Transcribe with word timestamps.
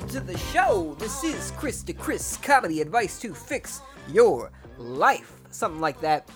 to 0.00 0.18
the 0.18 0.36
show. 0.36 0.96
This 0.98 1.22
is 1.22 1.52
Chris 1.52 1.84
to 1.84 1.92
Chris 1.92 2.36
comedy 2.38 2.80
advice 2.80 3.20
to 3.20 3.32
fix 3.32 3.80
your 4.08 4.50
life. 4.76 5.40
Something 5.50 5.80
like 5.80 6.00
that. 6.00 6.28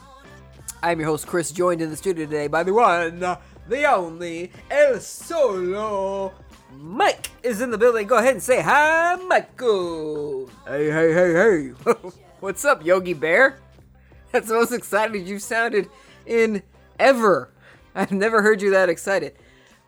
I'm 0.81 1.01
your 1.01 1.09
host, 1.09 1.27
Chris, 1.27 1.51
joined 1.51 1.83
in 1.83 1.91
the 1.91 1.97
studio 1.97 2.25
today 2.25 2.47
by 2.47 2.63
the 2.63 2.73
one, 2.73 3.19
the 3.19 3.85
only, 3.93 4.52
El 4.71 5.01
Solo. 5.01 6.33
Mike 6.73 7.30
is 7.43 7.61
in 7.61 7.73
the 7.73 7.79
building. 7.79 8.07
Go 8.07 8.19
ahead 8.19 8.35
and 8.35 8.43
say 8.43 8.63
hi, 8.63 9.16
Michael. 9.27 10.49
Hey, 10.65 10.88
hey, 10.88 11.13
hey, 11.13 11.33
hey. 11.33 11.93
What's 12.41 12.65
up, 12.65 12.85
Yogi 12.85 13.15
Bear? 13.15 13.59
That's 14.30 14.47
the 14.47 14.55
most 14.55 14.73
excited 14.73 15.27
you've 15.27 15.43
sounded 15.43 15.88
in 16.27 16.63
ever. 17.01 17.51
I've 17.93 18.13
never 18.13 18.41
heard 18.41 18.63
you 18.63 18.71
that 18.71 18.88
excited. 18.88 19.35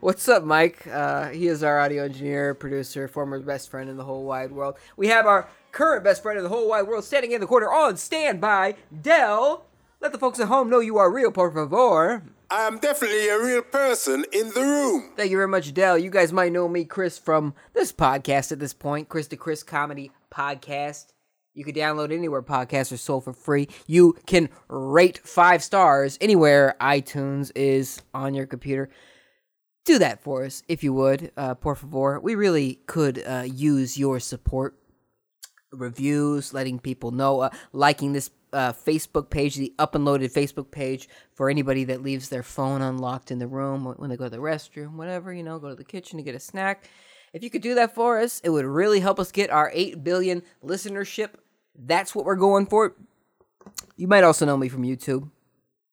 What's 0.01 0.31
up, 0.31 0.45
Mike? 0.45 0.87
Uh, 0.87 1.29
he 1.29 1.47
is 1.47 1.63
our 1.63 1.79
audio 1.79 2.05
engineer, 2.05 2.55
producer, 2.55 3.07
former 3.07 3.39
best 3.39 3.71
friend 3.71 3.91
in 3.91 3.99
the 3.99 4.05
whole 4.05 4.25
wide 4.25 4.51
world. 4.51 4.79
We 4.97 5.09
have 5.09 5.27
our 5.27 5.47
current 5.73 6.05
best 6.05 6.23
friend 6.23 6.39
in 6.39 6.43
the 6.43 6.49
whole 6.49 6.71
wide 6.71 6.87
world 6.87 7.05
standing 7.05 7.33
in 7.33 7.41
the 7.43 7.47
corner 7.47 7.71
on 7.71 7.99
standby, 7.99 8.77
Dell. 9.03 9.67
Let 10.01 10.13
the 10.13 10.19
folks 10.19 10.41
at 10.41 10.49
home 10.49 10.71
know 10.71 10.81
you 10.81 10.97
are 10.97 11.13
real, 11.13 11.31
por 11.31 11.51
favor. 11.51 12.23
I 12.51 12.67
am 12.67 12.79
definitely 12.79 13.29
a 13.29 13.39
real 13.39 13.61
person 13.61 14.25
in 14.33 14.49
the 14.55 14.63
room. 14.63 15.13
Thank 15.19 15.31
you 15.33 15.37
very 15.37 15.49
much, 15.49 15.75
Dell. 15.75 15.99
You 15.99 16.09
guys 16.09 16.33
might 16.33 16.53
know 16.53 16.67
me, 16.67 16.87
Chris, 16.87 17.19
from 17.19 17.53
this 17.75 17.93
podcast 17.93 18.53
at 18.53 18.59
this 18.59 18.73
point, 18.73 19.11
Chris 19.11 19.27
to 19.27 19.37
Chris 19.37 19.63
Comedy 19.63 20.13
Podcast. 20.33 21.09
You 21.53 21.63
can 21.63 21.75
download 21.75 22.11
anywhere 22.11 22.41
podcasts 22.41 22.91
are 22.91 22.97
sold 22.97 23.25
for 23.25 23.35
free. 23.35 23.69
You 23.87 24.17
can 24.25 24.49
rate 24.69 25.19
five 25.19 25.63
stars 25.63 26.17
anywhere 26.23 26.75
iTunes 26.81 27.53
is 27.55 28.01
on 28.15 28.33
your 28.33 28.47
computer. 28.47 28.89
Do 29.85 29.99
that 29.99 30.23
for 30.23 30.45
us, 30.45 30.63
if 30.69 30.85
you 30.85 30.93
would, 30.93 31.33
uh, 31.37 31.55
por 31.55 31.75
favor. 31.75 32.21
We 32.21 32.35
really 32.35 32.81
could 32.87 33.23
uh, 33.27 33.45
use 33.47 33.99
your 33.99 34.21
support. 34.21 34.77
Reviews, 35.73 36.53
letting 36.53 36.81
people 36.81 37.13
know, 37.13 37.41
uh, 37.41 37.51
liking 37.73 38.13
this 38.13 38.31
uh, 38.53 38.73
Facebook 38.73 39.31
page, 39.31 39.57
the 39.57 39.73
up 39.79 39.95
and 39.95 40.05
loaded 40.05 40.33
Facebook 40.33 40.71
page 40.71 41.09
for 41.33 41.49
anybody 41.49 41.85
that 41.85 42.03
leaves 42.03 42.29
their 42.29 42.43
phone 42.43 42.83
unlocked 42.83 43.31
in 43.31 43.39
the 43.39 43.47
room 43.47 43.85
when 43.85 44.11
they 44.11 44.17
go 44.17 44.25
to 44.25 44.31
the 44.31 44.39
restroom, 44.39 44.95
whatever, 44.95 45.33
you 45.33 45.43
know, 45.43 45.59
go 45.59 45.69
to 45.69 45.77
the 45.77 45.85
kitchen 45.85 46.19
to 46.19 46.25
get 46.25 46.35
a 46.35 46.41
snack. 46.41 46.89
If 47.33 47.45
you 47.45 47.51
could 47.51 47.63
do 47.63 47.77
that 47.77 47.95
for 47.95 48.19
us, 48.19 48.41
it 48.41 48.51
would 48.51 48.65
really 48.65 49.01
help 49.01 49.21
us 49.21 49.31
get 49.31 49.51
our 49.51 49.71
8 49.73 50.03
billion 50.03 50.43
listenership. 50.65 51.31
That's 51.79 52.15
what 52.15 52.25
we're 52.25 52.35
going 52.35 52.67
for. 52.67 52.97
You 53.97 54.09
might 54.09 54.25
also 54.25 54.45
know 54.45 54.57
me 54.57 54.69
from 54.69 54.83
YouTube. 54.83 55.31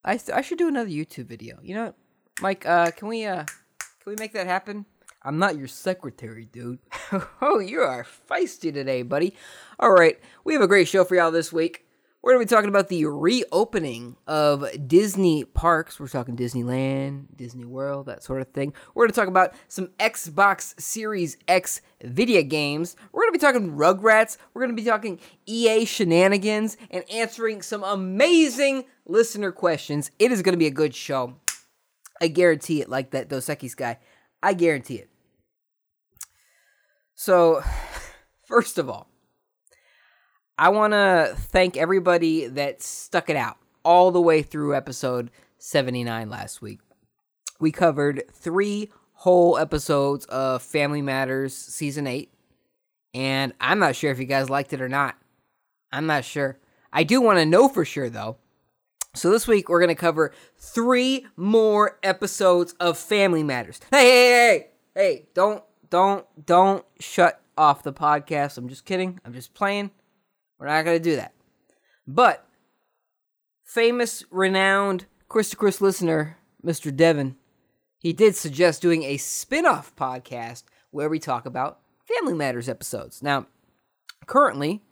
I, 0.03 0.19
I 0.33 0.41
should 0.41 0.57
do 0.57 0.67
another 0.67 0.89
YouTube 0.89 1.25
video. 1.25 1.59
You 1.61 1.75
know? 1.75 1.93
Mike, 2.41 2.65
uh, 2.65 2.91
can 2.91 3.07
we 3.07 3.25
uh 3.25 3.45
can 4.07 4.15
we 4.15 4.23
make 4.23 4.31
that 4.31 4.47
happen? 4.47 4.85
I'm 5.21 5.37
not 5.37 5.57
your 5.57 5.67
secretary, 5.67 6.45
dude. 6.45 6.79
oh, 7.41 7.59
you 7.59 7.81
are 7.81 8.05
feisty 8.29 8.73
today, 8.73 9.01
buddy. 9.01 9.35
All 9.81 9.91
right, 9.91 10.17
we 10.45 10.53
have 10.53 10.61
a 10.61 10.67
great 10.67 10.87
show 10.87 11.03
for 11.03 11.15
y'all 11.15 11.29
this 11.29 11.51
week. 11.51 11.85
We're 12.21 12.33
going 12.33 12.47
to 12.47 12.49
be 12.49 12.55
talking 12.55 12.69
about 12.69 12.87
the 12.87 13.03
reopening 13.03 14.15
of 14.25 14.65
Disney 14.87 15.43
parks. 15.43 15.99
We're 15.99 16.07
talking 16.07 16.37
Disneyland, 16.37 17.35
Disney 17.35 17.65
World, 17.65 18.05
that 18.05 18.23
sort 18.23 18.39
of 18.39 18.47
thing. 18.53 18.73
We're 18.95 19.03
going 19.03 19.11
to 19.11 19.19
talk 19.19 19.27
about 19.27 19.53
some 19.67 19.87
Xbox 19.99 20.79
Series 20.79 21.35
X 21.49 21.81
video 22.01 22.43
games. 22.43 22.95
We're 23.11 23.23
going 23.23 23.33
to 23.33 23.39
be 23.39 23.45
talking 23.45 23.71
Rugrats. 23.73 24.37
We're 24.53 24.61
going 24.61 24.75
to 24.75 24.81
be 24.81 24.87
talking 24.87 25.19
EA 25.45 25.83
shenanigans 25.83 26.77
and 26.91 27.03
answering 27.11 27.61
some 27.61 27.83
amazing 27.83 28.85
listener 29.05 29.51
questions. 29.51 30.11
It 30.17 30.31
is 30.31 30.41
going 30.41 30.53
to 30.53 30.59
be 30.59 30.67
a 30.67 30.71
good 30.71 30.95
show. 30.95 31.35
I 32.21 32.27
guarantee 32.27 32.81
it, 32.81 32.89
like 32.89 33.11
that 33.11 33.29
Dos 33.29 33.47
Equis 33.47 33.75
guy. 33.75 33.99
I 34.41 34.53
guarantee 34.53 34.95
it. 34.95 35.09
So, 37.15 37.61
first 38.45 38.77
of 38.77 38.89
all, 38.89 39.07
I 40.57 40.69
want 40.69 40.93
to 40.93 41.33
thank 41.35 41.77
everybody 41.77 42.47
that 42.47 42.81
stuck 42.81 43.29
it 43.29 43.35
out 43.35 43.57
all 43.83 44.11
the 44.11 44.21
way 44.21 44.41
through 44.41 44.75
episode 44.75 45.29
79 45.59 46.29
last 46.29 46.61
week. 46.61 46.79
We 47.59 47.71
covered 47.71 48.23
three 48.31 48.91
whole 49.13 49.57
episodes 49.57 50.25
of 50.25 50.61
Family 50.61 51.01
Matters 51.01 51.55
season 51.55 52.07
8, 52.07 52.31
and 53.13 53.53
I'm 53.59 53.79
not 53.79 53.95
sure 53.95 54.11
if 54.11 54.19
you 54.19 54.25
guys 54.25 54.49
liked 54.49 54.73
it 54.73 54.81
or 54.81 54.89
not. 54.89 55.15
I'm 55.91 56.05
not 56.05 56.25
sure. 56.25 56.59
I 56.91 57.03
do 57.03 57.21
want 57.21 57.39
to 57.39 57.45
know 57.45 57.67
for 57.67 57.85
sure, 57.85 58.09
though. 58.09 58.37
So 59.15 59.31
this 59.31 59.47
week 59.47 59.69
we're 59.69 59.79
going 59.79 59.89
to 59.89 59.95
cover 59.95 60.33
three 60.57 61.25
more 61.35 61.97
episodes 62.03 62.73
of 62.79 62.97
Family 62.97 63.43
Matters. 63.43 63.79
Hey, 63.91 63.97
hey, 64.03 64.29
hey, 64.39 64.67
hey, 64.95 65.27
don't, 65.33 65.63
don't, 65.89 66.25
don't 66.45 66.85
shut 66.99 67.41
off 67.57 67.83
the 67.83 67.93
podcast. 67.93 68.57
I'm 68.57 68.69
just 68.69 68.85
kidding. 68.85 69.19
I'm 69.25 69.33
just 69.33 69.53
playing. 69.53 69.91
We're 70.59 70.67
not 70.67 70.85
going 70.85 70.97
to 70.97 71.03
do 71.03 71.15
that. 71.15 71.33
But 72.05 72.47
famous, 73.63 74.23
renowned 74.29 75.05
Chris 75.27 75.49
to 75.49 75.55
Chris 75.55 75.81
listener, 75.81 76.37
Mr. 76.63 76.95
Devin, 76.95 77.35
he 77.99 78.13
did 78.13 78.35
suggest 78.35 78.81
doing 78.81 79.03
a 79.03 79.17
spin 79.17 79.65
off 79.65 79.95
podcast 79.95 80.63
where 80.91 81.09
we 81.09 81.19
talk 81.19 81.45
about 81.45 81.79
Family 82.05 82.33
Matters 82.33 82.69
episodes. 82.69 83.21
Now, 83.21 83.47
currently, 84.25 84.83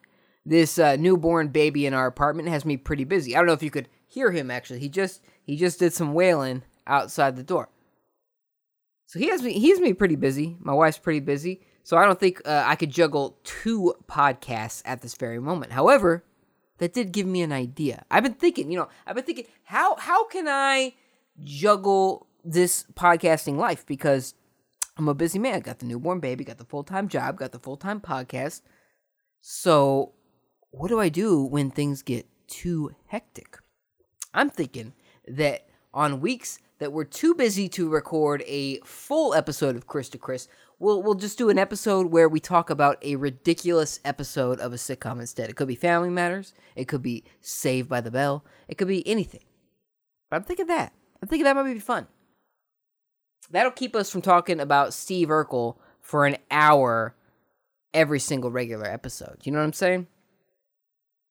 this 0.46 0.78
uh, 0.78 0.96
newborn 0.96 1.50
baby 1.50 1.86
in 1.86 1.94
our 1.94 2.08
apartment 2.08 2.50
has 2.50 2.66
me 2.66 2.78
pretty 2.78 3.04
busy. 3.04 3.36
I 3.36 3.40
don't 3.40 3.48
know 3.48 3.54
if 3.54 3.64
you 3.64 3.72
could 3.72 3.88
hear 4.16 4.32
him 4.32 4.50
actually. 4.50 4.80
He 4.80 4.90
just 4.90 5.22
he 5.44 5.58
just 5.58 5.78
did 5.78 5.94
some 5.94 6.14
wailing 6.14 6.64
outside 6.88 7.36
the 7.36 7.44
door. 7.44 7.70
So 9.06 9.20
he 9.20 9.28
has 9.28 9.44
me 9.44 9.60
he's 9.60 9.80
me 9.80 9.94
pretty 9.94 10.16
busy. 10.16 10.58
My 10.60 10.74
wife's 10.74 10.98
pretty 10.98 11.20
busy. 11.20 11.62
So 11.84 11.98
I 11.98 12.06
don't 12.06 12.20
think 12.20 12.42
uh, 12.46 12.64
I 12.66 12.76
could 12.76 12.90
juggle 12.90 13.38
two 13.44 13.94
podcasts 14.08 14.82
at 14.86 15.02
this 15.02 15.14
very 15.14 15.40
moment. 15.40 15.74
However, 15.74 16.24
that 16.80 16.94
did 16.94 17.12
give 17.12 17.28
me 17.28 17.44
an 17.44 17.52
idea. 17.52 18.06
I've 18.10 18.24
been 18.24 18.34
thinking, 18.34 18.72
you 18.72 18.80
know, 18.80 18.90
I've 19.06 19.16
been 19.16 19.26
thinking 19.26 19.46
how 19.66 19.96
how 19.98 20.26
can 20.28 20.48
I 20.48 20.94
juggle 21.44 22.28
this 22.44 22.86
podcasting 22.94 23.58
life 23.58 23.86
because 23.86 24.34
I'm 24.98 25.10
a 25.10 25.14
busy 25.14 25.40
man. 25.40 25.56
I 25.56 25.60
Got 25.60 25.80
the 25.80 25.86
newborn 25.86 26.22
baby, 26.22 26.46
got 26.46 26.58
the 26.58 26.66
full-time 26.66 27.10
job, 27.10 27.38
got 27.38 27.52
the 27.52 27.60
full-time 27.60 28.00
podcast. 28.00 28.62
So, 29.42 30.14
what 30.72 30.88
do 30.88 31.00
I 31.00 31.10
do 31.10 31.44
when 31.44 31.70
things 31.70 32.02
get 32.02 32.26
too 32.48 32.96
hectic? 33.08 33.58
I'm 34.36 34.50
thinking 34.50 34.94
that 35.28 35.68
on 35.94 36.20
weeks 36.20 36.60
that 36.80 36.92
we're 36.92 37.06
too 37.06 37.34
busy 37.34 37.70
to 37.70 37.90
record 37.90 38.44
a 38.46 38.80
full 38.82 39.34
episode 39.34 39.78
of 39.78 39.88
Chris 39.88 40.10
to 40.10 40.18
Chris, 40.18 40.50
we'll 40.78 41.02
we'll 41.02 41.16
just 41.16 41.38
do 41.38 41.50
an 41.50 41.58
episode 41.58 42.08
where 42.08 42.28
we 42.28 42.42
talk 42.42 42.70
about 42.70 42.98
a 43.02 43.16
ridiculous 43.16 44.02
episode 44.04 44.60
of 44.60 44.74
a 44.74 44.76
sitcom 44.76 45.22
instead. 45.22 45.50
It 45.50 45.56
could 45.56 45.70
be 45.70 45.76
Family 45.76 46.10
Matters, 46.10 46.54
it 46.76 46.90
could 46.90 47.02
be 47.02 47.24
Saved 47.40 47.88
by 47.88 48.02
the 48.02 48.12
Bell, 48.12 48.44
it 48.68 48.78
could 48.78 48.90
be 48.90 49.08
anything. 49.08 49.44
But 50.30 50.38
I'm 50.38 50.44
thinking 50.44 50.68
that. 50.68 50.92
I'm 51.22 51.30
thinking 51.30 51.46
that 51.46 51.56
might 51.56 51.74
be 51.74 51.80
fun. 51.80 52.08
That'll 53.52 53.72
keep 53.72 53.96
us 53.96 54.12
from 54.12 54.22
talking 54.22 54.60
about 54.60 54.94
Steve 54.94 55.30
Urkel 55.30 55.78
for 56.02 56.26
an 56.26 56.38
hour 56.52 57.16
every 57.94 58.20
single 58.20 58.52
regular 58.52 58.86
episode. 58.86 59.38
You 59.44 59.54
know 59.54 59.60
what 59.60 59.66
I'm 59.66 59.74
saying? 59.74 60.08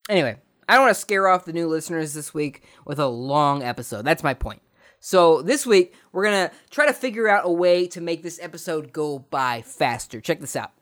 Anyway, 0.08 0.38
I 0.68 0.74
don't 0.74 0.84
want 0.84 0.94
to 0.94 1.00
scare 1.00 1.28
off 1.28 1.44
the 1.44 1.52
new 1.52 1.66
listeners 1.68 2.14
this 2.14 2.32
week 2.32 2.64
with 2.84 2.98
a 2.98 3.06
long 3.06 3.62
episode. 3.62 4.04
That's 4.04 4.22
my 4.22 4.34
point. 4.34 4.62
So 5.00 5.42
this 5.42 5.66
week 5.66 5.94
we're 6.12 6.24
gonna 6.24 6.50
try 6.70 6.86
to 6.86 6.94
figure 6.94 7.28
out 7.28 7.44
a 7.44 7.52
way 7.52 7.86
to 7.88 8.00
make 8.00 8.22
this 8.22 8.38
episode 8.40 8.92
go 8.92 9.18
by 9.18 9.60
faster. 9.62 10.20
Check 10.20 10.40
this 10.40 10.56
out. 10.56 10.72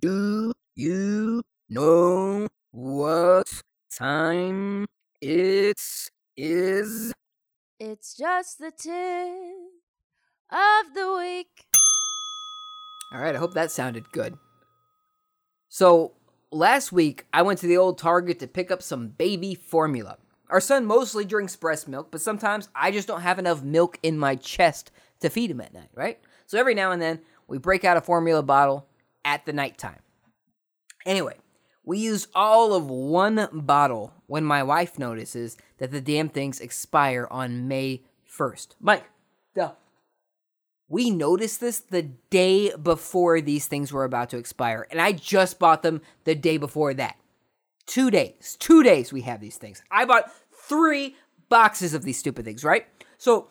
Do 0.00 0.52
you 0.76 1.42
know 1.70 2.48
what 2.72 3.62
time 3.92 4.86
it 5.20 5.78
is? 6.36 7.12
It's 7.78 8.16
just 8.16 8.58
the 8.58 8.72
tip 8.72 8.92
of 10.50 10.94
the 10.94 11.16
week. 11.16 11.64
All 13.12 13.20
right, 13.20 13.34
I 13.34 13.38
hope 13.38 13.54
that 13.54 13.70
sounded 13.70 14.10
good. 14.12 14.36
So, 15.68 16.12
last 16.50 16.90
week 16.90 17.26
I 17.32 17.42
went 17.42 17.60
to 17.60 17.68
the 17.68 17.76
old 17.76 17.98
Target 17.98 18.40
to 18.40 18.48
pick 18.48 18.72
up 18.72 18.82
some 18.82 19.08
baby 19.08 19.54
formula. 19.54 20.18
Our 20.48 20.60
son 20.60 20.84
mostly 20.84 21.24
drinks 21.24 21.54
breast 21.54 21.86
milk, 21.86 22.10
but 22.10 22.20
sometimes 22.20 22.68
I 22.74 22.90
just 22.90 23.06
don't 23.06 23.20
have 23.20 23.38
enough 23.38 23.62
milk 23.62 23.98
in 24.02 24.18
my 24.18 24.34
chest 24.34 24.90
to 25.20 25.30
feed 25.30 25.52
him 25.52 25.60
at 25.60 25.72
night, 25.72 25.90
right? 25.94 26.18
So 26.46 26.58
every 26.58 26.74
now 26.74 26.90
and 26.90 27.00
then 27.00 27.20
we 27.46 27.58
break 27.58 27.84
out 27.84 27.96
a 27.96 28.00
formula 28.00 28.42
bottle 28.42 28.88
at 29.24 29.46
the 29.46 29.52
nighttime. 29.52 30.00
Anyway, 31.06 31.36
we 31.90 31.98
use 31.98 32.28
all 32.36 32.72
of 32.72 32.88
one 32.88 33.48
bottle 33.52 34.14
when 34.28 34.44
my 34.44 34.62
wife 34.62 34.96
notices 34.96 35.56
that 35.78 35.90
the 35.90 36.00
damn 36.00 36.28
things 36.28 36.60
expire 36.60 37.26
on 37.32 37.66
May 37.66 38.04
1st. 38.32 38.76
Mike, 38.78 39.02
Dell, 39.56 39.76
We 40.88 41.10
noticed 41.10 41.60
this 41.60 41.80
the 41.80 42.02
day 42.30 42.72
before 42.76 43.40
these 43.40 43.66
things 43.66 43.92
were 43.92 44.04
about 44.04 44.30
to 44.30 44.38
expire, 44.38 44.86
and 44.92 45.00
I 45.00 45.10
just 45.10 45.58
bought 45.58 45.82
them 45.82 46.00
the 46.22 46.36
day 46.36 46.58
before 46.58 46.94
that. 46.94 47.16
Two 47.86 48.08
days. 48.08 48.56
Two 48.60 48.84
days 48.84 49.12
we 49.12 49.22
have 49.22 49.40
these 49.40 49.56
things. 49.56 49.82
I 49.90 50.04
bought 50.04 50.30
three 50.68 51.16
boxes 51.48 51.92
of 51.92 52.04
these 52.04 52.20
stupid 52.20 52.44
things, 52.44 52.62
right? 52.62 52.86
So 53.18 53.48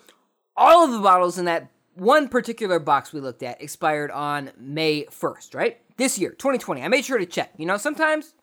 all 0.56 0.86
of 0.86 0.92
the 0.92 1.00
bottles 1.00 1.38
in 1.38 1.44
that 1.44 1.72
one 1.94 2.30
particular 2.30 2.80
box 2.80 3.12
we 3.12 3.20
looked 3.20 3.44
at 3.44 3.62
expired 3.62 4.12
on 4.12 4.52
May 4.58 5.08
1st, 5.08 5.56
right? 5.56 5.82
This 6.00 6.18
year, 6.18 6.32
2020. 6.32 6.82
I 6.82 6.88
made 6.88 7.04
sure 7.04 7.18
to 7.18 7.26
check. 7.26 7.52
You 7.58 7.66
know, 7.66 7.76
sometimes, 7.76 8.34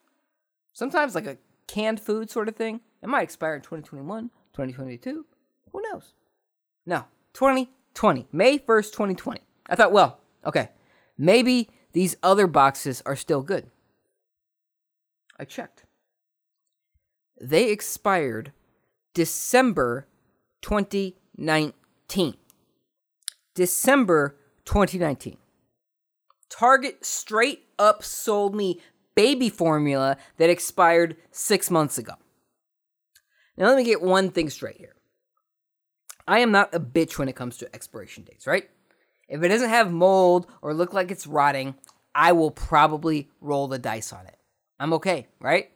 sometimes 0.73 1.15
like 1.15 1.25
a 1.25 1.39
canned 1.65 1.99
food 1.99 2.29
sort 2.29 2.47
of 2.47 2.55
thing, 2.55 2.81
it 3.01 3.09
might 3.09 3.23
expire 3.23 3.55
in 3.55 3.61
2021, 3.61 4.29
2022. 4.53 5.25
Who 5.71 5.81
knows? 5.81 6.13
No, 6.85 7.05
2020, 7.33 8.27
May 8.31 8.59
1st, 8.59 8.91
2020. 8.91 9.41
I 9.67 9.75
thought, 9.75 9.91
well, 9.91 10.19
okay, 10.45 10.69
maybe 11.17 11.71
these 11.93 12.15
other 12.21 12.45
boxes 12.45 13.01
are 13.07 13.15
still 13.15 13.41
good. 13.41 13.71
I 15.39 15.45
checked. 15.45 15.85
They 17.41 17.71
expired 17.71 18.51
December 19.15 20.07
2019. 20.61 22.35
December 23.55 24.35
2019. 24.65 25.37
Target 26.49 27.05
straight 27.05 27.67
up 27.77 28.03
sold 28.03 28.55
me 28.55 28.79
baby 29.15 29.49
formula 29.49 30.17
that 30.37 30.49
expired 30.49 31.17
six 31.31 31.71
months 31.71 31.97
ago. 31.97 32.13
Now, 33.57 33.65
let 33.65 33.77
me 33.77 33.83
get 33.83 34.01
one 34.01 34.29
thing 34.29 34.49
straight 34.49 34.77
here. 34.77 34.95
I 36.27 36.39
am 36.39 36.51
not 36.51 36.73
a 36.75 36.79
bitch 36.79 37.17
when 37.17 37.29
it 37.29 37.35
comes 37.35 37.57
to 37.57 37.73
expiration 37.73 38.23
dates, 38.23 38.45
right? 38.45 38.69
If 39.27 39.41
it 39.41 39.47
doesn't 39.47 39.69
have 39.69 39.91
mold 39.91 40.47
or 40.61 40.73
look 40.73 40.93
like 40.93 41.09
it's 41.09 41.25
rotting, 41.25 41.75
I 42.13 42.31
will 42.33 42.51
probably 42.51 43.29
roll 43.41 43.67
the 43.67 43.79
dice 43.79 44.13
on 44.13 44.25
it. 44.27 44.37
I'm 44.79 44.93
okay, 44.93 45.27
right? 45.39 45.71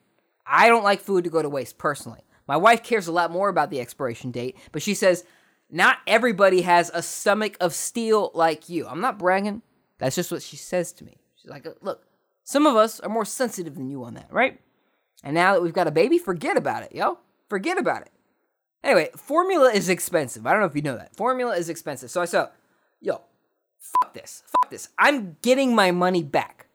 I 0.46 0.68
don't 0.68 0.84
like 0.84 1.02
food 1.02 1.24
to 1.24 1.30
go 1.30 1.42
to 1.42 1.50
waste 1.50 1.78
personally. 1.78 2.22
My 2.48 2.58
wife 2.58 2.84
cares 2.84 3.08
a 3.08 3.12
lot 3.12 3.32
more 3.32 3.50
about 3.50 3.70
the 3.70 3.80
expiration 3.80 4.32
date, 4.32 4.58
but 4.72 4.82
she 4.82 4.94
says, 4.94 5.24
not 5.70 6.00
everybody 6.06 6.62
has 6.62 6.92
a 6.94 7.02
stomach 7.02 7.56
of 7.62 7.74
steel 7.74 8.32
like 8.34 8.70
you. 8.70 8.86
I'm 8.88 9.02
not 9.02 9.18
bragging. 9.18 9.62
That's 10.02 10.16
just 10.16 10.32
what 10.32 10.42
she 10.42 10.58
says 10.58 10.92
to 10.94 11.06
me. 11.06 11.18
She's 11.40 11.52
like, 11.52 11.68
look, 11.82 12.08
some 12.44 12.66
of 12.66 12.76
us 12.76 13.00
are 13.02 13.10
more 13.10 13.24
sensitive 13.24 13.76
than 13.76 13.88
you 13.88 14.04
on 14.04 14.16
that, 14.16 14.28
right? 14.32 14.60
And 15.24 15.36
now 15.36 15.54
that 15.54 15.62
we've 15.62 15.74
got 15.74 15.86
a 15.86 15.92
baby, 15.92 16.18
forget 16.18 16.58
about 16.58 16.82
it, 16.82 16.92
yo. 16.92 17.20
Forget 17.50 17.78
about 17.78 18.02
it. 18.02 18.12
Anyway, 18.84 19.12
formula 19.16 19.72
is 19.72 19.90
expensive. 19.90 20.48
I 20.48 20.52
don't 20.52 20.62
know 20.62 20.66
if 20.66 20.76
you 20.76 20.82
know 20.82 20.98
that. 20.98 21.16
Formula 21.16 21.56
is 21.56 21.70
expensive. 21.70 22.10
So 22.10 22.20
I 22.20 22.26
said, 22.26 22.48
yo, 23.00 23.22
fuck 23.78 24.16
this. 24.16 24.42
Fuck 24.48 24.72
this. 24.72 24.90
I'm 24.98 25.38
getting 25.44 25.76
my 25.76 25.92
money 25.92 26.24
back. 26.24 26.66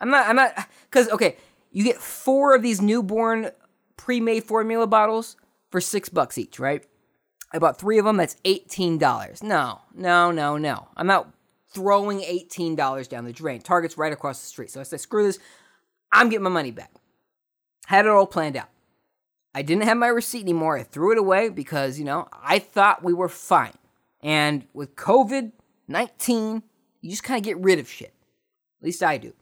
I'm 0.00 0.10
not, 0.10 0.26
I'm 0.26 0.34
not, 0.34 0.68
because, 0.90 1.08
okay, 1.10 1.36
you 1.70 1.84
get 1.84 1.98
four 1.98 2.56
of 2.56 2.62
these 2.62 2.80
newborn 2.80 3.52
pre 3.96 4.18
made 4.18 4.42
formula 4.42 4.88
bottles 4.88 5.36
for 5.70 5.80
six 5.80 6.08
bucks 6.08 6.36
each, 6.36 6.58
right? 6.58 6.84
I 7.52 7.60
bought 7.60 7.78
three 7.78 7.98
of 7.98 8.06
them. 8.06 8.16
That's 8.16 8.34
$18. 8.44 9.40
No, 9.44 9.82
no, 9.94 10.32
no, 10.32 10.56
no. 10.56 10.88
I'm 10.96 11.06
not 11.06 11.32
throwing 11.74 12.20
$18 12.20 13.08
down 13.08 13.24
the 13.24 13.32
drain. 13.32 13.60
Target's 13.60 13.98
right 13.98 14.12
across 14.12 14.40
the 14.40 14.46
street. 14.46 14.70
So 14.70 14.80
I 14.80 14.84
said, 14.84 15.00
screw 15.00 15.24
this. 15.24 15.38
I'm 16.12 16.28
getting 16.28 16.44
my 16.44 16.50
money 16.50 16.70
back. 16.70 16.90
Had 17.86 18.06
it 18.06 18.10
all 18.10 18.26
planned 18.26 18.56
out. 18.56 18.68
I 19.54 19.62
didn't 19.62 19.84
have 19.84 19.96
my 19.96 20.08
receipt 20.08 20.42
anymore. 20.42 20.78
I 20.78 20.82
threw 20.82 21.12
it 21.12 21.18
away 21.18 21.48
because, 21.48 21.98
you 21.98 22.04
know, 22.04 22.28
I 22.32 22.58
thought 22.58 23.04
we 23.04 23.12
were 23.12 23.28
fine. 23.28 23.74
And 24.22 24.64
with 24.72 24.96
COVID 24.96 25.52
19, 25.88 26.62
you 27.00 27.10
just 27.10 27.24
kind 27.24 27.38
of 27.38 27.44
get 27.44 27.58
rid 27.58 27.78
of 27.78 27.88
shit. 27.88 28.14
At 28.80 28.86
least 28.86 29.02
I 29.02 29.18
do. 29.18 29.34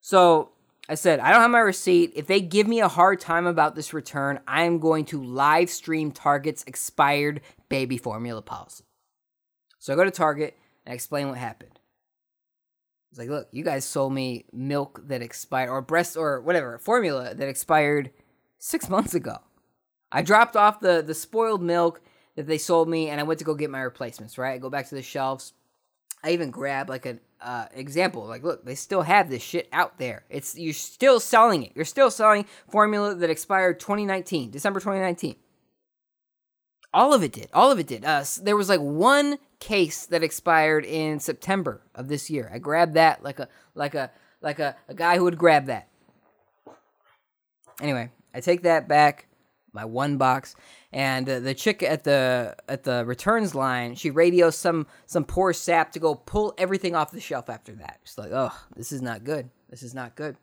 So 0.00 0.50
I 0.88 0.94
said, 0.94 1.20
I 1.20 1.30
don't 1.30 1.40
have 1.40 1.50
my 1.50 1.58
receipt. 1.58 2.12
If 2.14 2.26
they 2.26 2.40
give 2.40 2.68
me 2.68 2.80
a 2.80 2.88
hard 2.88 3.20
time 3.20 3.46
about 3.46 3.74
this 3.74 3.92
return, 3.92 4.40
I 4.46 4.64
am 4.64 4.78
going 4.78 5.04
to 5.06 5.22
live 5.22 5.70
stream 5.70 6.12
Target's 6.12 6.64
expired 6.66 7.40
baby 7.68 7.96
formula 7.96 8.42
policy. 8.42 8.84
So 9.78 9.92
I 9.92 9.96
go 9.96 10.04
to 10.04 10.10
Target 10.10 10.56
and 10.90 10.94
I 10.94 10.96
explain 10.96 11.28
what 11.28 11.38
happened. 11.38 11.78
It's 13.10 13.18
like, 13.20 13.28
look, 13.28 13.46
you 13.52 13.62
guys 13.62 13.84
sold 13.84 14.12
me 14.12 14.46
milk 14.52 15.00
that 15.06 15.22
expired, 15.22 15.70
or 15.70 15.80
breast, 15.82 16.16
or 16.16 16.40
whatever, 16.40 16.78
formula 16.78 17.32
that 17.32 17.48
expired 17.48 18.10
six 18.58 18.88
months 18.88 19.14
ago. 19.14 19.38
I 20.10 20.22
dropped 20.22 20.56
off 20.56 20.80
the, 20.80 21.00
the 21.00 21.14
spoiled 21.14 21.62
milk 21.62 22.00
that 22.34 22.48
they 22.48 22.58
sold 22.58 22.88
me 22.88 23.08
and 23.08 23.20
I 23.20 23.22
went 23.22 23.38
to 23.38 23.44
go 23.44 23.54
get 23.54 23.70
my 23.70 23.80
replacements, 23.80 24.36
right? 24.36 24.54
I 24.54 24.58
go 24.58 24.68
back 24.68 24.88
to 24.88 24.96
the 24.96 25.02
shelves. 25.02 25.52
I 26.24 26.30
even 26.30 26.50
grab 26.50 26.88
like 26.88 27.06
an 27.06 27.20
uh, 27.40 27.66
example. 27.72 28.26
Like, 28.26 28.42
look, 28.42 28.64
they 28.64 28.74
still 28.74 29.02
have 29.02 29.30
this 29.30 29.42
shit 29.42 29.68
out 29.72 29.98
there. 29.98 30.24
It's 30.28 30.58
you're 30.58 30.74
still 30.74 31.20
selling 31.20 31.62
it. 31.62 31.72
You're 31.76 31.84
still 31.84 32.10
selling 32.10 32.46
formula 32.68 33.14
that 33.14 33.30
expired 33.30 33.78
2019, 33.78 34.50
December 34.50 34.80
2019. 34.80 35.36
All 36.92 37.14
of 37.14 37.22
it 37.22 37.32
did. 37.32 37.48
All 37.54 37.70
of 37.70 37.78
it 37.78 37.86
did. 37.86 38.04
Uh, 38.04 38.24
there 38.42 38.56
was 38.56 38.68
like 38.68 38.80
one 38.80 39.38
case 39.60 40.06
that 40.06 40.22
expired 40.22 40.84
in 40.84 41.20
September 41.20 41.82
of 41.94 42.08
this 42.08 42.30
year. 42.30 42.50
I 42.52 42.58
grabbed 42.58 42.94
that 42.94 43.22
like 43.22 43.38
a 43.38 43.48
like 43.74 43.94
a 43.94 44.10
like 44.40 44.58
a, 44.58 44.74
a 44.88 44.94
guy 44.94 45.16
who 45.16 45.24
would 45.24 45.38
grab 45.38 45.66
that. 45.66 45.88
Anyway, 47.80 48.10
I 48.34 48.40
take 48.40 48.62
that 48.62 48.88
back, 48.88 49.26
my 49.72 49.84
one 49.84 50.16
box, 50.16 50.54
and 50.92 51.28
uh, 51.28 51.40
the 51.40 51.54
chick 51.54 51.82
at 51.82 52.04
the 52.04 52.56
at 52.68 52.84
the 52.84 53.04
returns 53.04 53.54
line, 53.54 53.94
she 53.94 54.10
radios 54.10 54.56
some 54.56 54.86
some 55.06 55.24
poor 55.24 55.52
sap 55.52 55.92
to 55.92 55.98
go 55.98 56.14
pull 56.14 56.54
everything 56.58 56.94
off 56.94 57.12
the 57.12 57.20
shelf 57.20 57.48
after 57.48 57.72
that. 57.76 58.00
She's 58.04 58.18
like, 58.18 58.32
"Oh, 58.32 58.52
this 58.74 58.92
is 58.92 59.02
not 59.02 59.24
good. 59.24 59.50
This 59.68 59.82
is 59.82 59.94
not 59.94 60.16
good." 60.16 60.36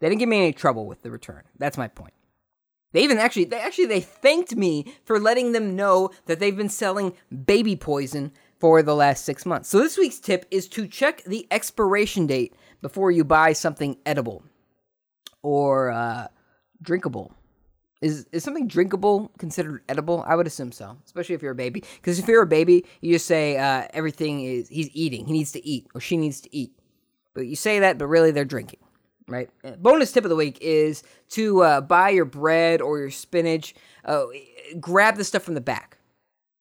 They 0.00 0.08
didn't 0.08 0.20
give 0.20 0.28
me 0.28 0.38
any 0.38 0.52
trouble 0.52 0.86
with 0.86 1.02
the 1.02 1.10
return. 1.10 1.42
That's 1.58 1.78
my 1.78 1.88
point. 1.88 2.14
They 2.92 3.02
even 3.02 3.18
actually 3.18 3.46
they 3.46 3.58
actually 3.60 3.86
they 3.86 4.00
thanked 4.00 4.54
me 4.54 4.94
for 5.04 5.18
letting 5.18 5.52
them 5.52 5.74
know 5.74 6.10
that 6.26 6.38
they've 6.38 6.56
been 6.56 6.68
selling 6.68 7.14
baby 7.44 7.74
poison 7.74 8.32
for 8.58 8.82
the 8.82 8.94
last 8.94 9.24
6 9.24 9.46
months. 9.46 9.68
So 9.68 9.78
this 9.78 9.98
week's 9.98 10.18
tip 10.18 10.46
is 10.50 10.68
to 10.68 10.86
check 10.86 11.22
the 11.24 11.46
expiration 11.50 12.26
date 12.26 12.54
before 12.80 13.10
you 13.10 13.24
buy 13.24 13.52
something 13.52 13.96
edible 14.06 14.44
or 15.42 15.90
uh, 15.90 16.28
drinkable. 16.82 17.32
Is 18.00 18.26
is 18.32 18.44
something 18.44 18.68
drinkable 18.68 19.30
considered 19.38 19.82
edible? 19.88 20.24
I 20.26 20.36
would 20.36 20.46
assume 20.46 20.72
so, 20.72 20.96
especially 21.06 21.36
if 21.36 21.42
you're 21.42 21.52
a 21.52 21.56
baby. 21.56 21.84
Because 21.96 22.18
if 22.18 22.28
you're 22.28 22.42
a 22.42 22.46
baby, 22.46 22.84
you 23.00 23.14
just 23.14 23.26
say 23.26 23.56
uh, 23.56 23.86
everything 23.94 24.44
is 24.44 24.68
he's 24.68 24.90
eating. 24.92 25.24
He 25.26 25.32
needs 25.32 25.52
to 25.52 25.66
eat 25.66 25.86
or 25.94 26.00
she 26.00 26.16
needs 26.16 26.40
to 26.42 26.54
eat. 26.54 26.78
But 27.34 27.46
you 27.46 27.56
say 27.56 27.78
that, 27.80 27.96
but 27.96 28.06
really 28.06 28.30
they're 28.30 28.44
drinking, 28.44 28.80
right? 29.26 29.48
Uh, 29.64 29.72
bonus 29.72 30.12
tip 30.12 30.24
of 30.24 30.30
the 30.30 30.36
week 30.36 30.58
is 30.60 31.02
to 31.30 31.62
uh, 31.62 31.80
buy 31.80 32.10
your 32.10 32.26
bread 32.26 32.82
or 32.82 32.98
your 32.98 33.10
spinach. 33.10 33.74
Uh, 34.04 34.24
grab 34.78 35.16
the 35.16 35.24
stuff 35.24 35.42
from 35.42 35.54
the 35.54 35.60
back. 35.60 35.98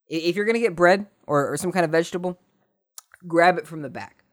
If 0.08 0.36
you're 0.36 0.46
gonna 0.46 0.60
get 0.60 0.76
bread 0.76 1.08
or, 1.28 1.54
or 1.54 1.58
some 1.58 1.72
kind 1.72 1.86
of 1.86 1.92
vegetable, 1.92 2.40
grab 3.28 3.58
it 3.58 3.68
from 3.68 3.82
the 3.82 3.90
back 3.90 4.24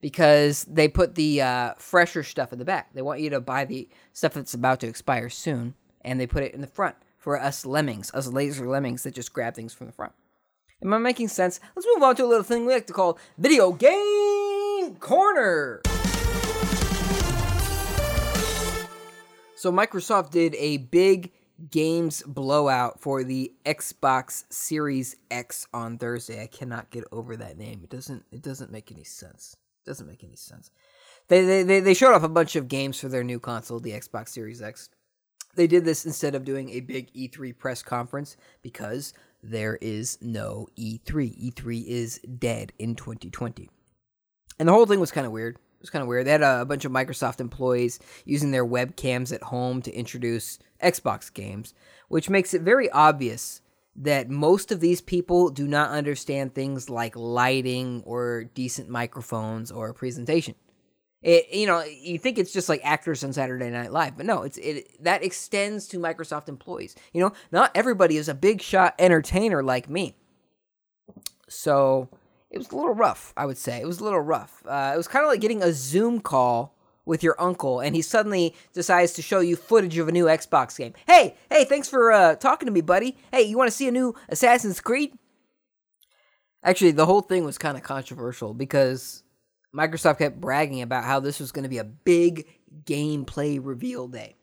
because 0.00 0.64
they 0.64 0.88
put 0.88 1.14
the 1.14 1.42
uh, 1.42 1.74
fresher 1.78 2.22
stuff 2.22 2.52
in 2.52 2.58
the 2.58 2.64
back. 2.64 2.92
They 2.94 3.02
want 3.02 3.20
you 3.20 3.30
to 3.30 3.40
buy 3.40 3.64
the 3.64 3.88
stuff 4.12 4.34
that's 4.34 4.54
about 4.54 4.80
to 4.80 4.86
expire 4.86 5.28
soon, 5.28 5.74
and 6.02 6.20
they 6.20 6.26
put 6.26 6.44
it 6.44 6.54
in 6.54 6.60
the 6.60 6.66
front 6.66 6.96
for 7.18 7.40
us 7.40 7.66
lemmings, 7.66 8.12
us 8.14 8.28
laser 8.28 8.68
lemmings 8.68 9.02
that 9.02 9.14
just 9.14 9.32
grab 9.32 9.54
things 9.54 9.74
from 9.74 9.88
the 9.88 9.92
front. 9.92 10.12
Am 10.82 10.94
I 10.94 10.98
making 10.98 11.28
sense? 11.28 11.58
Let's 11.74 11.88
move 11.92 12.02
on 12.02 12.14
to 12.16 12.24
a 12.24 12.26
little 12.26 12.44
thing 12.44 12.66
we 12.66 12.74
like 12.74 12.86
to 12.86 12.92
call 12.92 13.18
Video 13.38 13.72
Game 13.72 14.96
Corner. 14.96 15.82
So, 19.56 19.72
Microsoft 19.72 20.30
did 20.30 20.54
a 20.56 20.76
big 20.76 21.32
games 21.70 22.22
blowout 22.26 23.00
for 23.00 23.24
the 23.24 23.52
Xbox 23.64 24.44
Series 24.50 25.16
X 25.30 25.66
on 25.72 25.98
Thursday. 25.98 26.42
I 26.42 26.46
cannot 26.46 26.90
get 26.90 27.04
over 27.12 27.36
that 27.36 27.58
name. 27.58 27.80
It 27.82 27.90
doesn't 27.90 28.24
it 28.30 28.42
doesn't 28.42 28.72
make 28.72 28.92
any 28.92 29.04
sense. 29.04 29.56
It 29.84 29.88
doesn't 29.90 30.06
make 30.06 30.24
any 30.24 30.36
sense. 30.36 30.70
They, 31.28 31.62
they 31.62 31.80
they 31.80 31.94
showed 31.94 32.14
off 32.14 32.22
a 32.22 32.28
bunch 32.28 32.56
of 32.56 32.68
games 32.68 33.00
for 33.00 33.08
their 33.08 33.24
new 33.24 33.40
console, 33.40 33.80
the 33.80 33.92
Xbox 33.92 34.30
Series 34.30 34.62
X. 34.62 34.90
They 35.54 35.66
did 35.66 35.84
this 35.84 36.04
instead 36.04 36.34
of 36.34 36.44
doing 36.44 36.70
a 36.70 36.80
big 36.80 37.12
E3 37.14 37.56
press 37.56 37.82
conference 37.82 38.36
because 38.62 39.14
there 39.42 39.78
is 39.80 40.18
no 40.20 40.68
E3. 40.78 41.52
E3 41.52 41.86
is 41.86 42.18
dead 42.18 42.72
in 42.78 42.94
2020. 42.94 43.70
And 44.58 44.68
the 44.68 44.72
whole 44.72 44.86
thing 44.86 45.00
was 45.00 45.12
kind 45.12 45.26
of 45.26 45.32
weird. 45.32 45.58
It 45.76 45.82
was 45.82 45.90
kind 45.90 46.02
of 46.02 46.08
weird. 46.08 46.26
They 46.26 46.32
had 46.32 46.42
a, 46.42 46.64
bunch 46.64 46.84
of 46.84 46.92
Microsoft 46.92 47.40
employees 47.40 47.98
using 48.24 48.50
their 48.50 48.66
webcams 48.66 49.32
at 49.32 49.42
home 49.42 49.82
to 49.82 49.92
introduce 49.92 50.58
Xbox 50.82 51.32
games, 51.32 51.74
which 52.08 52.30
makes 52.30 52.54
it 52.54 52.62
very 52.62 52.90
obvious 52.90 53.60
that 53.94 54.28
most 54.28 54.72
of 54.72 54.80
these 54.80 55.00
people 55.00 55.50
do 55.50 55.66
not 55.66 55.90
understand 55.90 56.54
things 56.54 56.90
like 56.90 57.14
lighting 57.16 58.02
or 58.04 58.44
decent 58.54 58.88
microphones 58.88 59.70
or 59.70 59.92
presentation. 59.92 60.54
It, 61.22 61.52
you 61.52 61.66
know, 61.66 61.82
you 61.82 62.18
think 62.18 62.38
it's 62.38 62.52
just 62.52 62.68
like 62.68 62.80
actors 62.84 63.24
on 63.24 63.32
Saturday 63.32 63.70
Night 63.70 63.90
Live, 63.90 64.16
but 64.16 64.26
no, 64.26 64.42
it's 64.42 64.58
it 64.58 65.02
that 65.02 65.24
extends 65.24 65.88
to 65.88 65.98
Microsoft 65.98 66.48
employees. 66.48 66.94
You 67.12 67.22
know, 67.22 67.32
not 67.50 67.70
everybody 67.74 68.16
is 68.16 68.28
a 68.28 68.34
big 68.34 68.60
shot 68.60 68.94
entertainer 68.98 69.62
like 69.62 69.88
me. 69.88 70.14
So 71.48 72.08
it 72.56 72.58
was 72.58 72.70
a 72.72 72.76
little 72.76 72.94
rough. 72.94 73.32
I 73.36 73.46
would 73.46 73.58
say 73.58 73.80
it 73.80 73.86
was 73.86 74.00
a 74.00 74.04
little 74.04 74.20
rough. 74.20 74.62
Uh, 74.66 74.92
it 74.94 74.96
was 74.96 75.06
kind 75.06 75.24
of 75.24 75.30
like 75.30 75.40
getting 75.40 75.62
a 75.62 75.72
Zoom 75.72 76.20
call 76.20 76.74
with 77.04 77.22
your 77.22 77.40
uncle, 77.40 77.80
and 77.80 77.94
he 77.94 78.02
suddenly 78.02 78.54
decides 78.72 79.12
to 79.12 79.22
show 79.22 79.40
you 79.40 79.54
footage 79.54 79.96
of 79.98 80.08
a 80.08 80.12
new 80.12 80.24
Xbox 80.24 80.76
game. 80.76 80.94
Hey, 81.06 81.36
hey, 81.50 81.64
thanks 81.64 81.88
for 81.88 82.10
uh, 82.10 82.34
talking 82.34 82.66
to 82.66 82.72
me, 82.72 82.80
buddy. 82.80 83.16
Hey, 83.30 83.42
you 83.42 83.56
want 83.56 83.70
to 83.70 83.76
see 83.76 83.86
a 83.86 83.92
new 83.92 84.14
Assassin's 84.28 84.80
Creed? 84.80 85.12
Actually, 86.64 86.90
the 86.92 87.06
whole 87.06 87.20
thing 87.20 87.44
was 87.44 87.58
kind 87.58 87.76
of 87.76 87.84
controversial 87.84 88.54
because 88.54 89.22
Microsoft 89.74 90.18
kept 90.18 90.40
bragging 90.40 90.82
about 90.82 91.04
how 91.04 91.20
this 91.20 91.38
was 91.38 91.52
going 91.52 91.62
to 91.62 91.68
be 91.68 91.78
a 91.78 91.84
big 91.84 92.46
gameplay 92.84 93.60
reveal 93.62 94.08
day. 94.08 94.34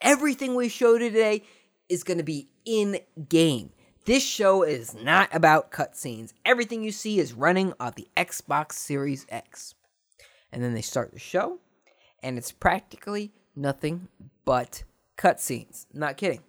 Everything 0.00 0.54
we 0.54 0.68
showed 0.68 0.98
today 0.98 1.44
is 1.88 2.02
going 2.02 2.18
to 2.18 2.24
be 2.24 2.48
in 2.64 2.98
game. 3.28 3.70
This 4.04 4.24
show 4.24 4.64
is 4.64 4.96
not 4.96 5.28
about 5.32 5.70
cutscenes. 5.70 6.32
Everything 6.44 6.82
you 6.82 6.90
see 6.90 7.20
is 7.20 7.34
running 7.34 7.72
on 7.78 7.92
the 7.94 8.08
Xbox 8.16 8.72
Series 8.72 9.26
X. 9.28 9.76
And 10.50 10.60
then 10.60 10.74
they 10.74 10.82
start 10.82 11.12
the 11.12 11.20
show, 11.20 11.60
and 12.20 12.36
it's 12.36 12.50
practically 12.50 13.30
nothing 13.54 14.08
but 14.44 14.82
cutscenes. 15.16 15.86
Not 15.94 16.16
kidding. 16.16 16.42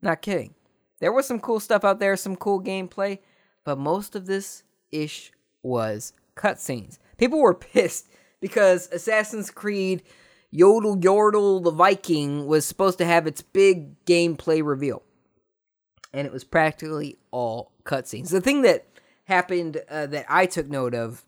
Not 0.00 0.22
kidding. 0.22 0.54
There 0.98 1.12
was 1.12 1.26
some 1.26 1.40
cool 1.40 1.60
stuff 1.60 1.84
out 1.84 2.00
there, 2.00 2.16
some 2.16 2.36
cool 2.36 2.62
gameplay, 2.62 3.18
but 3.64 3.76
most 3.76 4.16
of 4.16 4.24
this 4.24 4.62
ish 4.90 5.30
was 5.62 6.14
cutscenes. 6.36 6.98
People 7.18 7.42
were 7.42 7.54
pissed 7.74 8.08
because 8.40 8.88
Assassin's 8.92 9.50
Creed 9.50 10.02
Yodel 10.50 10.96
Yordle 10.96 11.62
the 11.62 11.70
Viking 11.70 12.46
was 12.46 12.64
supposed 12.64 12.96
to 12.96 13.04
have 13.04 13.26
its 13.26 13.42
big 13.42 14.02
gameplay 14.06 14.64
reveal. 14.64 15.02
And 16.12 16.26
it 16.26 16.32
was 16.32 16.44
practically 16.44 17.18
all 17.30 17.72
cutscenes. 17.84 18.30
The 18.30 18.40
thing 18.40 18.62
that 18.62 18.86
happened 19.24 19.80
uh, 19.90 20.06
that 20.06 20.26
I 20.28 20.46
took 20.46 20.68
note 20.68 20.94
of 20.94 21.24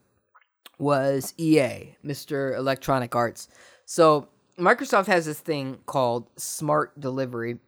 was 0.78 1.32
EA, 1.38 1.96
Mr. 2.04 2.56
Electronic 2.56 3.14
Arts. 3.14 3.48
So 3.86 4.28
Microsoft 4.58 5.06
has 5.06 5.26
this 5.26 5.40
thing 5.40 5.78
called 5.86 6.28
Smart 6.38 6.98
Delivery, 6.98 7.58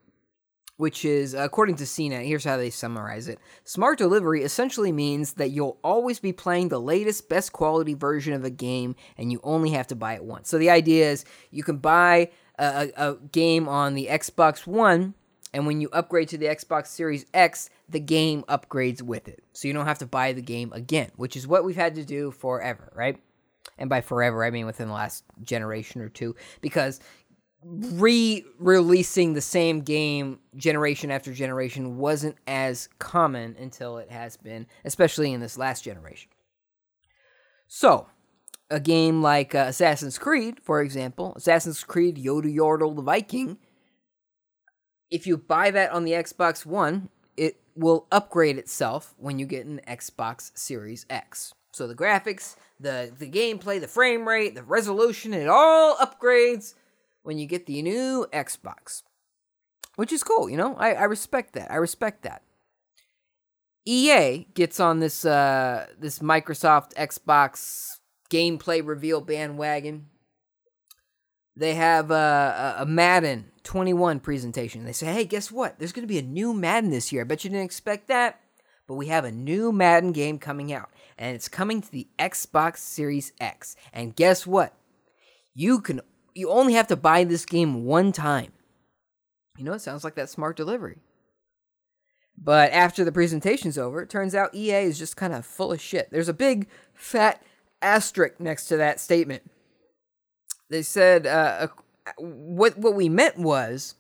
which 0.76 1.04
is, 1.04 1.35
according 1.35 1.76
to 1.76 1.85
CNET, 1.85 2.26
here's 2.26 2.44
how 2.44 2.56
they 2.56 2.70
summarize 2.70 3.28
it 3.28 3.38
Smart 3.64 3.99
delivery 3.99 4.42
essentially 4.42 4.92
means 4.92 5.35
that 5.35 5.50
you'll 5.50 5.78
always 5.82 6.20
be 6.20 6.32
playing 6.32 6.68
the 6.68 6.80
latest, 6.80 7.28
best 7.28 7.52
quality 7.52 7.94
version 7.94 8.35
of 8.35 8.44
a 8.44 8.50
game, 8.50 8.94
and 9.16 9.32
you 9.32 9.40
only 9.42 9.70
have 9.70 9.87
to 9.88 9.96
buy 9.96 10.14
it 10.14 10.25
once. 10.25 10.49
So 10.49 10.58
the 10.58 10.70
idea 10.70 11.11
is 11.11 11.25
you 11.50 11.62
can 11.62 11.78
buy 11.78 12.30
a, 12.58 12.90
a, 12.96 13.16
game 13.32 13.68
on 13.68 13.94
the 13.94 14.06
Xbox 14.06 14.66
One, 14.66 15.14
and 15.53 15.67
when 15.67 15.81
you 15.81 15.88
upgrade 15.93 16.29
to 16.29 16.38
the 16.38 16.47
Xbox 16.47 16.88
Series 16.88 17.26
X, 17.33 17.71
the 17.88 18.00
game 18.00 18.45
upgrades 18.49 19.03
with 19.03 19.29
it. 19.29 19.43
So 19.53 19.69
you 19.69 19.75
don't 19.75 19.87
have 19.87 19.99
to 19.99 20.07
buy 20.07 20.33
the 20.33 20.43
game 20.43 20.73
again, 20.73 21.11
which 21.17 21.37
is 21.37 21.47
what 21.47 21.65
we've 21.65 21.76
had 21.76 21.95
to 21.95 22.05
do 22.05 22.31
forever, 22.31 22.93
right? 22.95 23.19
And 23.79 23.88
by 23.88 24.00
forever, 24.00 24.45
I 24.45 24.50
mean 24.50 24.67
within 24.67 24.88
the 24.88 24.95
last 24.95 25.25
generation 25.43 26.00
or 26.00 26.09
two, 26.09 26.35
because 26.61 27.00
re-releasing 27.62 29.33
the 29.33 29.41
same 29.41 29.81
game 29.81 30.38
generation 30.57 31.11
after 31.11 31.33
generation 31.33 31.99
wasn't 31.99 32.37
as 32.47 32.88
common 32.99 33.57
until 33.59 33.99
it 33.99 34.11
has 34.11 34.37
been, 34.37 34.67
especially 34.85 35.33
in 35.33 35.41
this 35.41 35.59
last 35.59 35.83
generation. 35.83 36.31
So, 37.67 38.07
a 38.71 38.79
game 38.79 39.23
like 39.23 39.55
uh, 39.55 39.67
Assassin's 39.69 40.19
Creed, 40.19 40.61
for 40.62 40.81
example, 40.81 41.33
Assassin's 41.35 41.83
Creed 41.83 42.17
Yoda 42.17 42.55
Yordle 42.55 42.95
the 42.95 43.03
Viking, 43.03 43.59
if 45.11 45.27
you 45.27 45.37
buy 45.37 45.71
that 45.71 45.91
on 45.93 46.05
the 46.05 46.13
Xbox 46.13 46.67
One, 46.67 47.09
it 47.37 47.61
will 47.75 48.07
upgrade 48.11 48.59
itself 48.59 49.15
when 49.19 49.39
you 49.39 49.47
get 49.47 49.67
an 49.67 49.81
Xbox 49.87 50.57
Series 50.57 51.07
X. 51.11 51.55
So 51.73 51.87
the 51.87 51.95
graphics, 51.95 52.57
the 52.81 53.13
the 53.17 53.31
gameplay, 53.31 53.81
the 53.81 53.89
frame 53.89 54.27
rate, 54.27 54.55
the 54.55 54.63
resolution, 54.63 55.35
it 55.35 55.49
all 55.49 55.97
upgrades 55.97 56.75
when 57.23 57.39
you 57.39 57.47
get 57.47 57.67
the 57.67 57.83
new 57.83 58.27
Xbox. 58.33 59.03
Which 59.97 60.13
is 60.13 60.23
cool, 60.23 60.51
you 60.51 60.57
know? 60.57 60.75
I, 60.77 60.93
I 60.93 61.05
respect 61.05 61.55
that. 61.55 61.71
I 61.71 61.77
respect 61.77 62.23
that. 62.23 62.43
EA 63.87 64.47
gets 64.55 64.81
on 64.81 65.01
this 65.01 65.25
uh 65.25 65.87
this 65.99 66.19
Microsoft 66.19 66.95
Xbox 66.95 67.99
gameplay 68.31 68.85
reveal 68.85 69.21
bandwagon. 69.21 70.07
They 71.57 71.75
have 71.75 72.11
a, 72.11 72.77
a, 72.79 72.87
Madden 72.87 73.51
21 73.63 74.21
presentation. 74.21 74.85
They 74.85 74.93
say, 74.93 75.07
"Hey, 75.07 75.25
guess 75.25 75.51
what? 75.51 75.79
There's 75.79 75.93
going 75.93 76.07
to 76.07 76.13
be 76.13 76.19
a 76.19 76.23
new 76.23 76.53
Madden 76.53 76.91
this 76.91 77.13
year. 77.13 77.23
I 77.23 77.25
bet 77.25 77.45
you 77.45 77.51
didn't 77.51 77.65
expect 77.65 78.09
that." 78.09 78.41
But 78.87 78.95
we 78.95 79.07
have 79.07 79.25
a 79.25 79.33
new 79.33 79.73
Madden 79.73 80.13
game 80.13 80.39
coming 80.39 80.73
out, 80.73 80.91
and 81.19 81.35
it's 81.35 81.49
coming 81.49 81.81
to 81.81 81.91
the 81.91 82.09
Xbox 82.19 82.79
Series 82.79 83.33
X. 83.41 83.75
And 83.93 84.15
guess 84.15 84.47
what? 84.47 84.75
You 85.55 85.81
can 85.81 86.03
you 86.35 86.51
only 86.51 86.75
have 86.75 86.89
to 86.89 86.97
buy 86.97 87.25
this 87.25 87.47
game 87.47 87.85
one 87.85 88.13
time. 88.13 88.53
You 89.57 89.65
know, 89.65 89.73
it 89.73 89.81
sounds 89.81 90.05
like 90.05 90.15
that 90.17 90.29
smart 90.29 90.57
delivery. 90.57 90.99
But 92.37 92.73
after 92.73 93.03
the 93.03 93.13
presentation's 93.13 93.79
over, 93.79 94.03
it 94.03 94.11
turns 94.11 94.35
out 94.35 94.55
EA 94.55 94.85
is 94.85 94.99
just 94.99 95.17
kind 95.17 95.33
of 95.33 95.47
full 95.47 95.73
of 95.73 95.81
shit. 95.81 96.11
There's 96.11 96.29
a 96.29 96.35
big 96.35 96.69
fat 96.93 97.43
asterisk 97.81 98.39
next 98.39 98.67
to 98.67 98.77
that 98.77 99.01
statement. 99.01 99.51
They 100.70 100.82
said 100.82 101.26
uh, 101.26 101.68
what 102.18 102.76
what 102.78 102.94
we 102.94 103.08
meant 103.08 103.38
was 103.38 103.94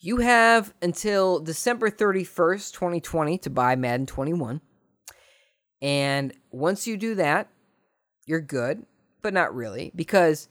you 0.00 0.18
have 0.18 0.74
until 0.82 1.40
December 1.40 1.90
31st, 1.90 2.72
2020 2.72 3.38
to 3.38 3.50
buy 3.50 3.74
Madden 3.74 4.06
21. 4.06 4.60
And 5.80 6.34
once 6.50 6.86
you 6.86 6.96
do 6.96 7.14
that, 7.14 7.48
you're 8.26 8.40
good, 8.40 8.84
but 9.22 9.32
not 9.32 9.54
really 9.54 9.92
because 9.94 10.48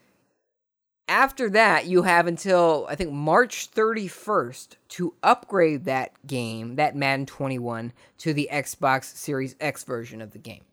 after 1.07 1.49
that, 1.51 1.85
you 1.85 2.03
have 2.03 2.27
until 2.27 2.87
I 2.89 2.95
think 2.95 3.11
March 3.11 3.69
31st 3.71 4.75
to 4.89 5.13
upgrade 5.21 5.85
that 5.85 6.13
game, 6.25 6.75
that 6.77 6.95
Madden 6.95 7.25
21, 7.25 7.91
to 8.19 8.33
the 8.33 8.49
Xbox 8.51 9.15
Series 9.15 9.55
X 9.59 9.83
version 9.83 10.21
of 10.21 10.31
the 10.31 10.39
game. 10.39 10.63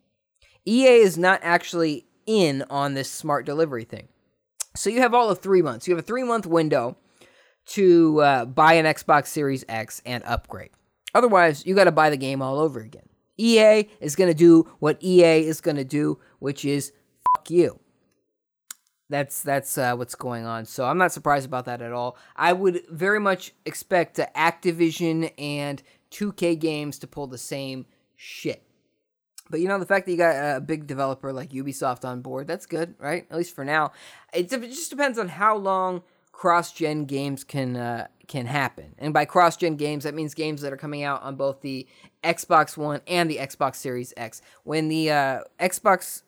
EA 0.65 0.95
is 0.95 1.17
not 1.17 1.41
actually 1.43 2.05
in 2.25 2.63
on 2.69 2.93
this 2.93 3.11
smart 3.11 3.45
delivery 3.45 3.83
thing. 3.83 4.07
So 4.75 4.89
you 4.89 5.01
have 5.01 5.13
all 5.13 5.29
of 5.29 5.39
three 5.39 5.61
months. 5.61 5.87
You 5.87 5.95
have 5.95 6.03
a 6.03 6.07
three 6.07 6.23
month 6.23 6.45
window 6.45 6.97
to 7.67 8.21
uh, 8.21 8.45
buy 8.45 8.73
an 8.73 8.85
Xbox 8.85 9.27
Series 9.27 9.65
X 9.67 10.01
and 10.05 10.23
upgrade. 10.25 10.71
Otherwise, 11.13 11.65
you 11.65 11.75
got 11.75 11.85
to 11.85 11.91
buy 11.91 12.09
the 12.09 12.17
game 12.17 12.41
all 12.41 12.59
over 12.59 12.79
again. 12.79 13.07
EA 13.37 13.89
is 13.99 14.15
going 14.15 14.29
to 14.29 14.37
do 14.37 14.69
what 14.79 15.01
EA 15.03 15.45
is 15.45 15.61
going 15.61 15.77
to 15.77 15.83
do, 15.83 16.19
which 16.39 16.63
is 16.63 16.93
fuck 17.35 17.49
you. 17.49 17.79
That's 19.09 19.41
that's 19.41 19.77
uh, 19.77 19.95
what's 19.95 20.15
going 20.15 20.45
on. 20.45 20.65
So 20.65 20.85
I'm 20.85 20.97
not 20.97 21.11
surprised 21.11 21.45
about 21.45 21.65
that 21.65 21.81
at 21.81 21.91
all. 21.91 22.17
I 22.35 22.53
would 22.53 22.81
very 22.89 23.19
much 23.19 23.53
expect 23.65 24.17
Activision 24.17 25.33
and 25.37 25.83
2K 26.11 26.57
games 26.57 26.97
to 26.99 27.07
pull 27.07 27.27
the 27.27 27.37
same 27.37 27.85
shit. 28.15 28.63
But 29.51 29.59
you 29.59 29.67
know 29.67 29.77
the 29.77 29.85
fact 29.85 30.05
that 30.05 30.11
you 30.11 30.17
got 30.17 30.57
a 30.57 30.61
big 30.61 30.87
developer 30.87 31.31
like 31.31 31.51
Ubisoft 31.51 32.05
on 32.05 32.21
board, 32.21 32.47
that's 32.47 32.65
good, 32.65 32.95
right? 32.97 33.27
At 33.29 33.37
least 33.37 33.53
for 33.53 33.65
now. 33.65 33.91
It, 34.33 34.49
just 34.49 34.89
depends 34.89 35.19
on 35.19 35.27
how 35.27 35.57
long 35.57 36.03
cross-gen 36.31 37.05
games 37.05 37.43
can 37.43 37.75
uh, 37.75 38.07
can 38.27 38.45
happen. 38.47 38.95
And 38.97 39.13
by 39.13 39.25
cross-gen 39.25 39.75
games, 39.75 40.05
that 40.05 40.15
means 40.15 40.33
games 40.33 40.61
that 40.61 40.71
are 40.73 40.77
coming 40.77 41.03
out 41.03 41.21
on 41.21 41.35
both 41.35 41.61
the 41.61 41.85
Xbox 42.23 42.77
One 42.77 43.01
and 43.05 43.29
the 43.29 43.37
Xbox 43.37 43.75
Series 43.75 44.13
X. 44.17 44.41
When 44.63 44.87
the 44.87 45.11
uh, 45.11 45.39
Xbox 45.59 46.23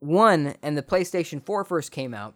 one 0.00 0.54
and 0.62 0.76
the 0.76 0.82
PlayStation 0.82 1.44
4 1.44 1.64
first 1.64 1.90
came 1.90 2.14
out, 2.14 2.34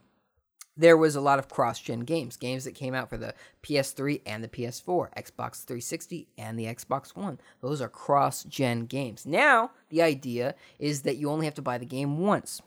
there 0.83 0.97
was 0.97 1.15
a 1.15 1.21
lot 1.21 1.39
of 1.39 1.49
cross 1.49 1.79
gen 1.81 2.01
games, 2.01 2.37
games 2.37 2.65
that 2.65 2.75
came 2.75 2.95
out 2.95 3.09
for 3.09 3.17
the 3.17 3.35
PS3 3.63 4.21
and 4.27 4.43
the 4.43 4.49
PS4, 4.49 5.13
Xbox 5.17 5.65
360 5.65 6.29
and 6.37 6.59
the 6.59 6.67
Xbox 6.67 7.15
One. 7.15 7.39
Those 7.61 7.81
are 7.81 7.89
cross 7.89 8.45
gen 8.45 8.87
games. 8.87 9.25
Now, 9.25 9.71
the 9.91 10.03
idea 10.03 10.55
is 10.79 11.03
that 11.03 11.17
you 11.17 11.31
only 11.31 11.47
have 11.47 11.55
to 11.55 11.63
buy 11.63 11.79
the 11.79 11.87
game 11.87 12.19
once. 12.19 12.61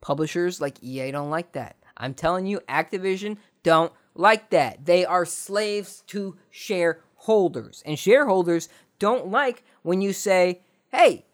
Publishers 0.00 0.60
like 0.60 0.82
EA 0.82 1.12
don't 1.12 1.30
like 1.30 1.52
that. 1.52 1.76
I'm 1.96 2.14
telling 2.14 2.46
you, 2.46 2.60
Activision 2.68 3.36
don't 3.62 3.92
like 4.14 4.50
that. 4.50 4.86
They 4.86 5.04
are 5.04 5.24
slaves 5.24 6.02
to 6.08 6.36
shareholders. 6.50 7.82
And 7.84 7.98
shareholders 7.98 8.68
don't 8.98 9.28
like 9.28 9.62
when 9.82 10.00
you 10.00 10.12
say, 10.12 10.62
hey, 10.90 11.26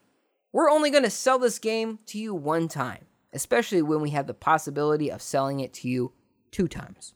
we're 0.52 0.70
only 0.70 0.90
going 0.90 1.04
to 1.04 1.10
sell 1.10 1.38
this 1.38 1.58
game 1.58 1.98
to 2.06 2.18
you 2.18 2.34
one 2.34 2.68
time, 2.68 3.06
especially 3.32 3.82
when 3.82 4.00
we 4.00 4.10
have 4.10 4.26
the 4.26 4.34
possibility 4.34 5.10
of 5.10 5.22
selling 5.22 5.60
it 5.60 5.72
to 5.74 5.88
you 5.88 6.12
two 6.56 6.66
times. 6.66 7.12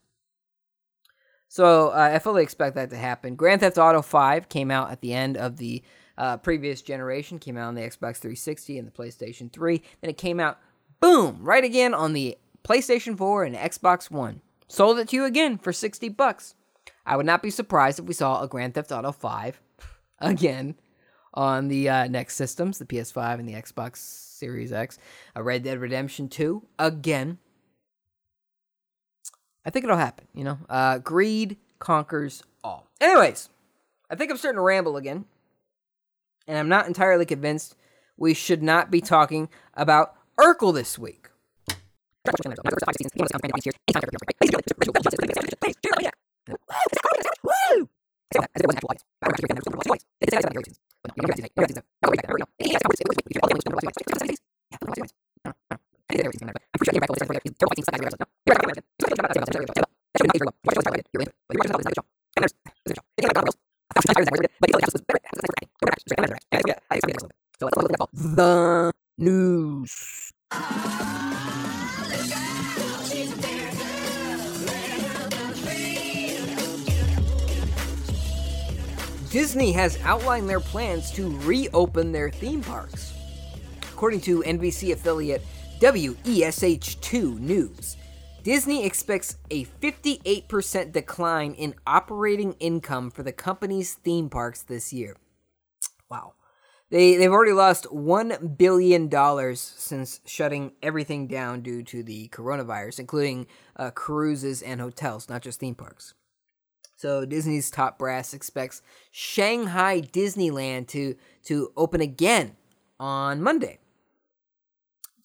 So 1.49 1.89
uh, 1.89 2.11
I 2.13 2.19
fully 2.19 2.43
expect 2.43 2.77
that 2.77 2.91
to 2.91 2.97
happen. 2.97 3.37
Grand 3.37 3.63
Theft 3.63 3.79
Auto 3.79 4.03
5 4.03 4.51
came 4.51 4.71
out 4.71 4.91
at 4.91 5.01
the 5.01 5.15
end 5.15 5.39
of 5.39 5.57
the 5.57 5.83
uh, 6.19 6.37
previous 6.37 6.83
generation, 6.83 7.39
came 7.39 7.57
out 7.57 7.69
on 7.69 7.75
the 7.75 7.81
Xbox 7.81 8.19
360 8.19 8.79
and 8.79 8.87
the 8.87 8.93
PlayStation 8.93 9.51
3. 9.51 9.83
Then 10.03 10.11
it 10.11 10.19
came 10.19 10.41
out, 10.41 10.59
boom, 11.01 11.39
right 11.41 11.65
again 11.65 11.95
on 11.95 12.13
the 12.13 12.37
PlayStation 12.65 13.17
4 13.17 13.45
and 13.45 13.57
Xbox 13.57 14.11
One. 14.11 14.43
Sold 14.69 14.99
it 14.99 15.09
to 15.09 15.17
you 15.17 15.25
again 15.25 15.57
for 15.57 15.73
60 15.73 16.11
bucks. 16.11 16.55
I 17.07 17.17
would 17.17 17.27
not 17.27 17.43
be 17.43 17.51
surprised 17.51 17.99
if 17.99 18.05
we 18.05 18.13
saw 18.13 18.43
a 18.43 18.49
Grand 18.49 18.75
Theft 18.75 18.93
Auto 18.93 19.11
5 19.11 19.59
again 20.19 20.75
on 21.33 21.69
the 21.69 21.89
uh, 21.89 22.07
next 22.09 22.37
systems, 22.37 22.79
the 22.79 22.85
PS5 22.85 23.41
and 23.41 23.49
the 23.49 23.55
Xbox 23.55 23.97
Series 23.97 24.71
X. 24.71 24.99
A 25.35 25.43
Red 25.43 25.63
Dead 25.63 25.79
Redemption 25.79 26.29
2 26.29 26.63
again. 26.79 27.39
I 29.64 29.71
think 29.71 29.85
it'll 29.85 29.97
happen, 29.97 30.26
you 30.35 30.45
know? 30.45 30.59
Uh, 30.69 30.99
greed 30.99 31.57
conquers 31.79 32.43
all. 32.64 32.88
Anyways, 33.00 33.49
I 34.11 34.14
think 34.14 34.31
I'm 34.31 34.37
starting 34.37 34.57
to 34.57 34.62
ramble 34.62 34.97
again. 34.97 35.25
And 36.47 36.59
I'm 36.59 36.69
not 36.69 36.87
entirely 36.87 37.26
convinced 37.26 37.76
we 38.17 38.35
should 38.35 38.62
not 38.62 38.90
be 38.90 39.00
talking 39.00 39.49
about 39.75 40.14
Urkel 40.38 40.75
this 40.75 40.99
week. 40.99 41.29
The 68.12 68.93
news. 69.19 70.33
Disney 79.31 79.73
has 79.73 79.97
outlined 80.03 80.50
their 80.50 80.61
plans 80.61 81.12
to 81.12 81.31
reopen 81.39 82.12
their 82.12 82.31
theme 82.31 82.62
parks. 82.62 83.15
According 83.93 84.21
to 84.23 84.43
NBC 84.43 84.93
affiliate 84.93 85.43
WESH2 85.81 87.39
News, 87.39 87.97
Disney 88.43 88.85
expects 88.85 89.39
a 89.51 89.65
58% 89.65 90.93
decline 90.93 91.55
in 91.55 91.75
operating 91.87 92.53
income 92.61 93.11
for 93.11 93.23
the 93.23 93.33
company's 93.33 93.95
theme 93.95 94.29
parks 94.29 94.61
this 94.61 94.93
year. 94.93 95.17
Wow. 96.11 96.35
They, 96.91 97.17
they've 97.17 97.33
already 97.33 97.55
lost 97.55 97.87
$1 97.87 98.59
billion 98.59 99.11
since 99.57 100.21
shutting 100.27 100.73
everything 100.83 101.27
down 101.29 101.63
due 101.63 101.83
to 101.85 102.03
the 102.03 102.29
coronavirus, 102.29 102.99
including 102.99 103.47
uh, 103.77 103.91
cruises 103.91 104.61
and 104.61 104.83
hotels, 104.83 105.31
not 105.31 105.41
just 105.41 105.61
theme 105.61 105.75
parks. 105.75 106.13
So 106.97 107.25
Disney's 107.25 107.71
top 107.71 107.99
brass 107.99 108.35
expects 108.35 108.83
Shanghai 109.11 110.03
Disneyland 110.03 110.89
to 110.89 111.17
to 111.45 111.73
open 111.75 112.03
again 112.03 112.57
on 112.99 113.41
Monday. 113.41 113.80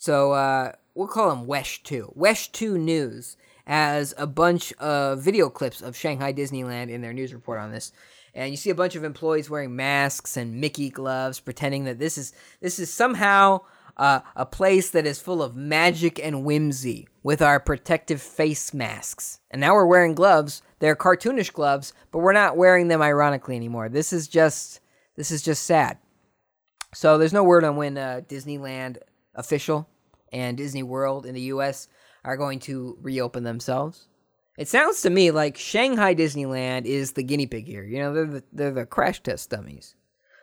So 0.05 0.33
uh, 0.33 0.73
we'll 0.93 1.07
call 1.07 1.31
them 1.31 1.47
Wesh 1.47 1.81
2. 1.81 2.11
Wesh 2.13 2.51
2 2.51 2.77
News 2.77 3.37
has 3.65 4.13
a 4.19 4.27
bunch 4.27 4.71
of 4.73 5.23
video 5.23 5.49
clips 5.49 5.81
of 5.81 5.95
Shanghai 5.95 6.31
Disneyland 6.31 6.91
in 6.91 7.01
their 7.01 7.11
news 7.11 7.33
report 7.33 7.59
on 7.59 7.71
this. 7.71 7.91
And 8.35 8.51
you 8.51 8.55
see 8.55 8.69
a 8.69 8.75
bunch 8.75 8.95
of 8.95 9.03
employees 9.03 9.49
wearing 9.49 9.75
masks 9.75 10.37
and 10.37 10.61
Mickey 10.61 10.91
gloves, 10.91 11.39
pretending 11.39 11.85
that 11.85 11.97
this 11.97 12.19
is 12.19 12.33
this 12.61 12.77
is 12.77 12.93
somehow 12.93 13.61
uh, 13.97 14.19
a 14.35 14.45
place 14.45 14.91
that 14.91 15.07
is 15.07 15.19
full 15.19 15.41
of 15.41 15.55
magic 15.55 16.23
and 16.23 16.45
whimsy 16.45 17.07
with 17.23 17.41
our 17.41 17.59
protective 17.59 18.21
face 18.21 18.75
masks. 18.75 19.39
And 19.49 19.59
now 19.59 19.73
we're 19.73 19.87
wearing 19.87 20.13
gloves. 20.13 20.61
They're 20.77 20.95
cartoonish 20.95 21.51
gloves, 21.51 21.93
but 22.11 22.19
we're 22.19 22.31
not 22.31 22.57
wearing 22.57 22.89
them 22.89 23.01
ironically 23.01 23.55
anymore. 23.55 23.89
This 23.89 24.13
is 24.13 24.27
just 24.27 24.81
this 25.15 25.31
is 25.31 25.41
just 25.41 25.63
sad. 25.63 25.97
So 26.93 27.17
there's 27.17 27.33
no 27.33 27.43
word 27.43 27.63
on 27.63 27.75
when 27.75 27.97
uh, 27.97 28.21
Disneyland 28.29 28.97
official 29.33 29.89
and 30.35 30.57
Disney 30.57 30.83
World 30.83 31.25
in 31.25 31.33
the 31.33 31.41
U.S. 31.41 31.87
are 32.25 32.35
going 32.35 32.59
to 32.59 32.97
reopen 33.01 33.43
themselves. 33.43 34.09
It 34.57 34.67
sounds 34.67 35.01
to 35.01 35.09
me 35.09 35.31
like 35.31 35.57
Shanghai 35.57 36.13
Disneyland 36.13 36.85
is 36.85 37.13
the 37.13 37.23
guinea 37.23 37.47
pig 37.47 37.65
here. 37.65 37.83
You 37.85 37.99
know, 37.99 38.13
they're 38.13 38.25
the, 38.25 38.43
they're 38.51 38.71
the 38.71 38.85
crash 38.85 39.21
test 39.23 39.49
dummies. 39.49 39.95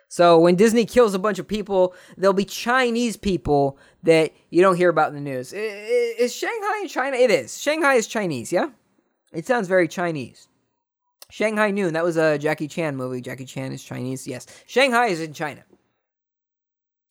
So 0.09 0.39
when 0.39 0.55
Disney 0.55 0.85
kills 0.85 1.13
a 1.13 1.19
bunch 1.19 1.39
of 1.39 1.47
people, 1.47 1.95
there'll 2.17 2.33
be 2.33 2.45
Chinese 2.45 3.17
people 3.17 3.77
that 4.03 4.31
you 4.49 4.61
don't 4.61 4.75
hear 4.77 4.89
about 4.89 5.09
in 5.09 5.15
the 5.15 5.21
news. 5.21 5.53
Is 5.53 6.35
Shanghai 6.35 6.81
in 6.81 6.87
China? 6.87 7.17
It 7.17 7.31
is. 7.31 7.59
Shanghai 7.59 7.95
is 7.95 8.07
Chinese, 8.07 8.51
yeah? 8.51 8.69
It 9.31 9.45
sounds 9.45 9.67
very 9.67 9.87
Chinese. 9.87 10.47
Shanghai 11.31 11.71
Noon, 11.71 11.93
that 11.93 12.03
was 12.03 12.17
a 12.17 12.37
Jackie 12.37 12.67
Chan 12.67 12.95
movie. 12.95 13.21
Jackie 13.21 13.45
Chan 13.45 13.71
is 13.71 13.83
Chinese, 13.83 14.27
yes. 14.27 14.45
Shanghai 14.67 15.07
is 15.07 15.19
in 15.19 15.33
China. 15.33 15.63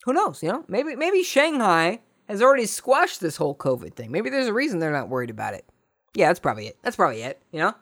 Who 0.05 0.13
knows, 0.13 0.43
you 0.43 0.49
know? 0.49 0.65
Maybe 0.69 0.95
maybe 0.95 1.23
Shanghai 1.25 2.01
has 2.29 2.43
already 2.43 2.67
squashed 2.67 3.21
this 3.21 3.37
whole 3.37 3.55
COVID 3.55 3.95
thing. 3.95 4.11
Maybe 4.11 4.31
there's 4.31 4.47
a 4.47 4.53
reason 4.53 4.79
they're 4.79 4.93
not 4.93 5.09
worried 5.09 5.31
about 5.31 5.55
it. 5.55 5.65
Yeah, 6.15 6.29
that's 6.29 6.41
probably 6.41 6.67
it. 6.67 6.79
That's 6.83 6.97
probably 6.97 7.23
it, 7.23 7.41
you 7.51 7.59
know? 7.59 7.75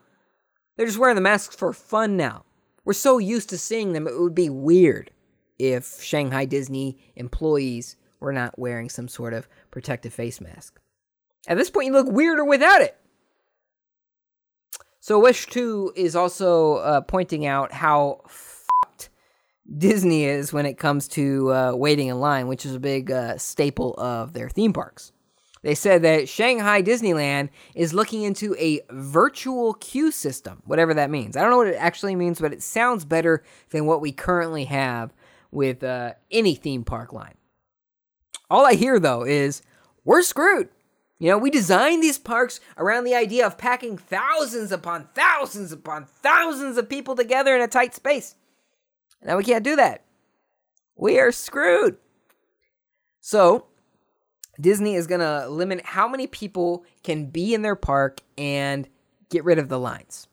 They're 0.76 0.86
just 0.86 0.98
wearing 0.98 1.16
the 1.16 1.20
masks 1.20 1.54
for 1.54 1.72
fun 1.72 2.16
now. 2.16 2.44
We're 2.84 2.92
so 2.94 3.18
used 3.18 3.50
to 3.50 3.58
seeing 3.58 3.92
them, 3.92 4.06
it 4.06 4.18
would 4.18 4.34
be 4.34 4.50
weird 4.50 5.10
if 5.58 6.02
Shanghai 6.02 6.46
Disney 6.46 6.98
employees 7.16 7.96
were 8.18 8.32
not 8.32 8.58
wearing 8.58 8.88
some 8.88 9.08
sort 9.08 9.34
of 9.34 9.48
protective 9.70 10.14
face 10.14 10.40
mask. 10.40 10.80
At 11.46 11.56
this 11.56 11.70
point, 11.70 11.86
you 11.86 11.92
look 11.92 12.10
weirder 12.10 12.44
without 12.44 12.80
it. 12.80 12.96
So, 15.00 15.18
Wesh 15.18 15.46
2 15.46 15.94
is 15.96 16.14
also 16.14 16.76
uh, 16.76 17.00
pointing 17.00 17.46
out 17.46 17.72
how 17.72 18.20
Disney 19.76 20.24
is 20.24 20.52
when 20.52 20.66
it 20.66 20.78
comes 20.78 21.06
to 21.08 21.52
uh, 21.52 21.72
waiting 21.74 22.08
in 22.08 22.18
line, 22.18 22.48
which 22.48 22.66
is 22.66 22.74
a 22.74 22.80
big 22.80 23.10
uh, 23.10 23.38
staple 23.38 23.94
of 23.98 24.32
their 24.32 24.48
theme 24.48 24.72
parks. 24.72 25.12
They 25.62 25.74
said 25.74 26.02
that 26.02 26.28
Shanghai 26.28 26.82
Disneyland 26.82 27.50
is 27.74 27.92
looking 27.92 28.22
into 28.22 28.56
a 28.58 28.80
virtual 28.90 29.74
queue 29.74 30.10
system, 30.10 30.62
whatever 30.64 30.94
that 30.94 31.10
means. 31.10 31.36
I 31.36 31.42
don't 31.42 31.50
know 31.50 31.58
what 31.58 31.66
it 31.66 31.76
actually 31.76 32.16
means, 32.16 32.40
but 32.40 32.52
it 32.52 32.62
sounds 32.62 33.04
better 33.04 33.44
than 33.68 33.84
what 33.84 34.00
we 34.00 34.10
currently 34.10 34.64
have 34.64 35.12
with 35.50 35.84
uh, 35.84 36.14
any 36.30 36.54
theme 36.54 36.82
park 36.82 37.12
line. 37.12 37.34
All 38.48 38.66
I 38.66 38.74
hear 38.74 38.98
though 38.98 39.24
is 39.24 39.62
we're 40.04 40.22
screwed. 40.22 40.70
You 41.18 41.28
know, 41.28 41.38
we 41.38 41.50
designed 41.50 42.02
these 42.02 42.18
parks 42.18 42.60
around 42.78 43.04
the 43.04 43.14
idea 43.14 43.46
of 43.46 43.58
packing 43.58 43.98
thousands 43.98 44.72
upon 44.72 45.08
thousands 45.14 45.70
upon 45.70 46.06
thousands 46.06 46.78
of 46.78 46.88
people 46.88 47.14
together 47.14 47.54
in 47.54 47.60
a 47.60 47.68
tight 47.68 47.94
space. 47.94 48.34
Now 49.22 49.36
we 49.36 49.44
can't 49.44 49.64
do 49.64 49.76
that. 49.76 50.04
We 50.96 51.18
are 51.18 51.32
screwed. 51.32 51.96
So, 53.20 53.66
Disney 54.60 54.94
is 54.94 55.06
going 55.06 55.20
to 55.20 55.48
limit 55.48 55.84
how 55.84 56.08
many 56.08 56.26
people 56.26 56.84
can 57.02 57.26
be 57.26 57.54
in 57.54 57.62
their 57.62 57.76
park 57.76 58.20
and 58.36 58.88
get 59.30 59.44
rid 59.44 59.58
of 59.58 59.68
the 59.68 59.78
lines. 59.78 60.26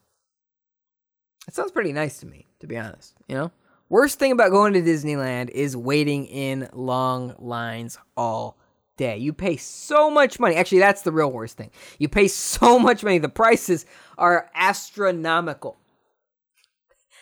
It 1.46 1.54
sounds 1.54 1.70
pretty 1.70 1.92
nice 1.92 2.20
to 2.20 2.26
me, 2.26 2.46
to 2.60 2.66
be 2.66 2.76
honest, 2.76 3.14
you 3.26 3.34
know? 3.34 3.50
Worst 3.88 4.18
thing 4.18 4.32
about 4.32 4.50
going 4.50 4.74
to 4.74 4.82
Disneyland 4.82 5.48
is 5.48 5.74
waiting 5.74 6.26
in 6.26 6.68
long 6.74 7.34
lines 7.38 7.98
all 8.18 8.58
day. 8.98 9.16
You 9.16 9.32
pay 9.32 9.56
so 9.56 10.10
much 10.10 10.38
money. 10.38 10.56
Actually, 10.56 10.80
that's 10.80 11.02
the 11.02 11.12
real 11.12 11.32
worst 11.32 11.56
thing. 11.56 11.70
You 11.98 12.10
pay 12.10 12.28
so 12.28 12.78
much 12.78 13.02
money. 13.02 13.16
The 13.16 13.30
prices 13.30 13.86
are 14.18 14.50
astronomical. 14.54 15.78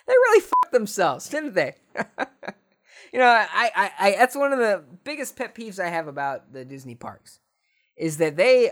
They 0.06 0.12
really 0.12 0.40
fucked 0.40 0.72
themselves, 0.72 1.28
didn't 1.28 1.54
they? 1.54 1.74
you 3.12 3.18
know, 3.18 3.26
I, 3.26 3.70
I, 3.74 3.90
I, 3.98 4.10
that's 4.12 4.36
one 4.36 4.52
of 4.52 4.58
the 4.58 4.84
biggest 5.04 5.36
pet 5.36 5.54
peeves 5.54 5.78
I 5.78 5.88
have 5.88 6.06
about 6.06 6.52
the 6.52 6.64
Disney 6.64 6.94
parks 6.94 7.40
is 7.96 8.18
that 8.18 8.36
they, 8.36 8.70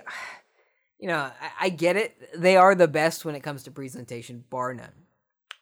you 0.98 1.08
know, 1.08 1.18
I, 1.18 1.32
I 1.60 1.68
get 1.70 1.96
it. 1.96 2.40
They 2.40 2.56
are 2.56 2.74
the 2.74 2.88
best 2.88 3.24
when 3.24 3.34
it 3.34 3.42
comes 3.42 3.64
to 3.64 3.70
presentation, 3.70 4.44
bar 4.50 4.74
none. 4.74 4.92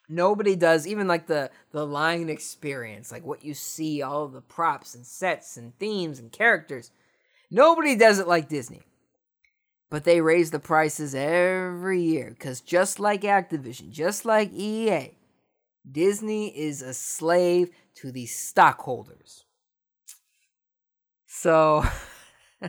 Nobody 0.08 0.56
does 0.56 0.87
even 0.87 1.08
like 1.08 1.26
the 1.26 1.50
the 1.70 1.87
line 1.87 2.28
experience, 2.28 3.11
like 3.11 3.24
what 3.24 3.44
you 3.44 3.54
see, 3.54 4.02
all 4.02 4.28
the 4.28 4.42
props 4.42 4.94
and 4.94 5.06
sets 5.06 5.56
and 5.56 5.78
themes 5.78 6.18
and 6.18 6.30
characters. 6.30 6.90
Nobody 7.50 7.96
does 7.96 8.18
it 8.18 8.28
like 8.28 8.48
Disney. 8.48 8.82
But 9.88 10.04
they 10.04 10.20
raise 10.20 10.50
the 10.50 10.58
prices 10.58 11.14
every 11.14 12.02
year 12.02 12.35
cuz 12.38 12.61
just 12.61 13.00
like 13.00 13.22
Activision, 13.22 13.90
just 13.90 14.26
like 14.26 14.52
EA, 14.52 15.16
Disney 15.90 16.48
is 16.48 16.82
a 16.82 16.94
slave 16.94 17.70
to 17.96 18.12
the 18.12 18.26
stockholders. 18.26 19.44
So 21.26 21.84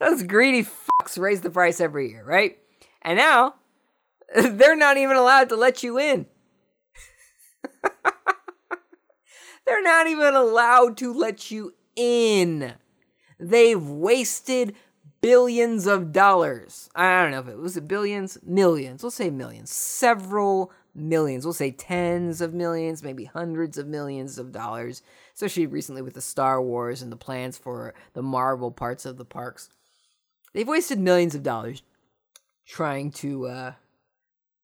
those 0.00 0.22
greedy 0.24 0.64
fucks 0.64 1.18
raise 1.18 1.40
the 1.40 1.50
price 1.50 1.80
every 1.80 2.10
year, 2.10 2.24
right? 2.24 2.58
And 3.02 3.16
now 3.16 3.54
they're 4.34 4.76
not 4.76 4.96
even 4.96 5.16
allowed 5.16 5.48
to 5.50 5.56
let 5.56 5.82
you 5.82 5.98
in. 5.98 6.26
They're 9.66 9.82
not 9.82 10.06
even 10.06 10.34
allowed 10.34 10.96
to 10.98 11.12
let 11.12 11.50
you 11.50 11.74
in. 11.96 12.74
They've 13.38 13.82
wasted 13.82 14.76
billions 15.20 15.86
of 15.86 16.12
dollars. 16.12 16.90
I 16.94 17.22
don't 17.22 17.30
know 17.30 17.40
if 17.40 17.48
it 17.48 17.58
was 17.58 17.80
billions, 17.80 18.38
millions. 18.42 19.02
we'll 19.02 19.10
say 19.10 19.30
millions. 19.30 19.72
Several 19.72 20.70
millions. 20.94 21.44
We'll 21.44 21.54
say 21.54 21.70
tens 21.70 22.40
of 22.40 22.54
millions, 22.54 23.02
maybe 23.02 23.24
hundreds 23.24 23.78
of 23.78 23.86
millions 23.86 24.38
of 24.38 24.52
dollars, 24.52 25.02
especially 25.34 25.66
recently 25.66 26.02
with 26.02 26.14
the 26.14 26.20
Star 26.20 26.62
Wars 26.62 27.02
and 27.02 27.10
the 27.10 27.16
plans 27.16 27.58
for 27.58 27.94
the 28.12 28.22
Marvel 28.22 28.70
parts 28.70 29.04
of 29.04 29.16
the 29.16 29.24
parks. 29.24 29.68
They've 30.52 30.68
wasted 30.68 30.98
millions 30.98 31.34
of 31.34 31.42
dollars 31.42 31.82
trying 32.66 33.10
to 33.12 33.46
uh, 33.46 33.72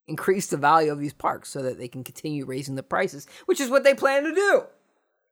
increase 0.07 0.47
the 0.47 0.57
value 0.57 0.91
of 0.91 0.99
these 0.99 1.13
parks 1.13 1.49
so 1.49 1.61
that 1.61 1.77
they 1.77 1.87
can 1.87 2.03
continue 2.03 2.45
raising 2.45 2.75
the 2.75 2.83
prices, 2.83 3.27
which 3.45 3.59
is 3.59 3.69
what 3.69 3.83
they 3.83 3.93
plan 3.93 4.23
to 4.23 4.33
do. 4.33 4.63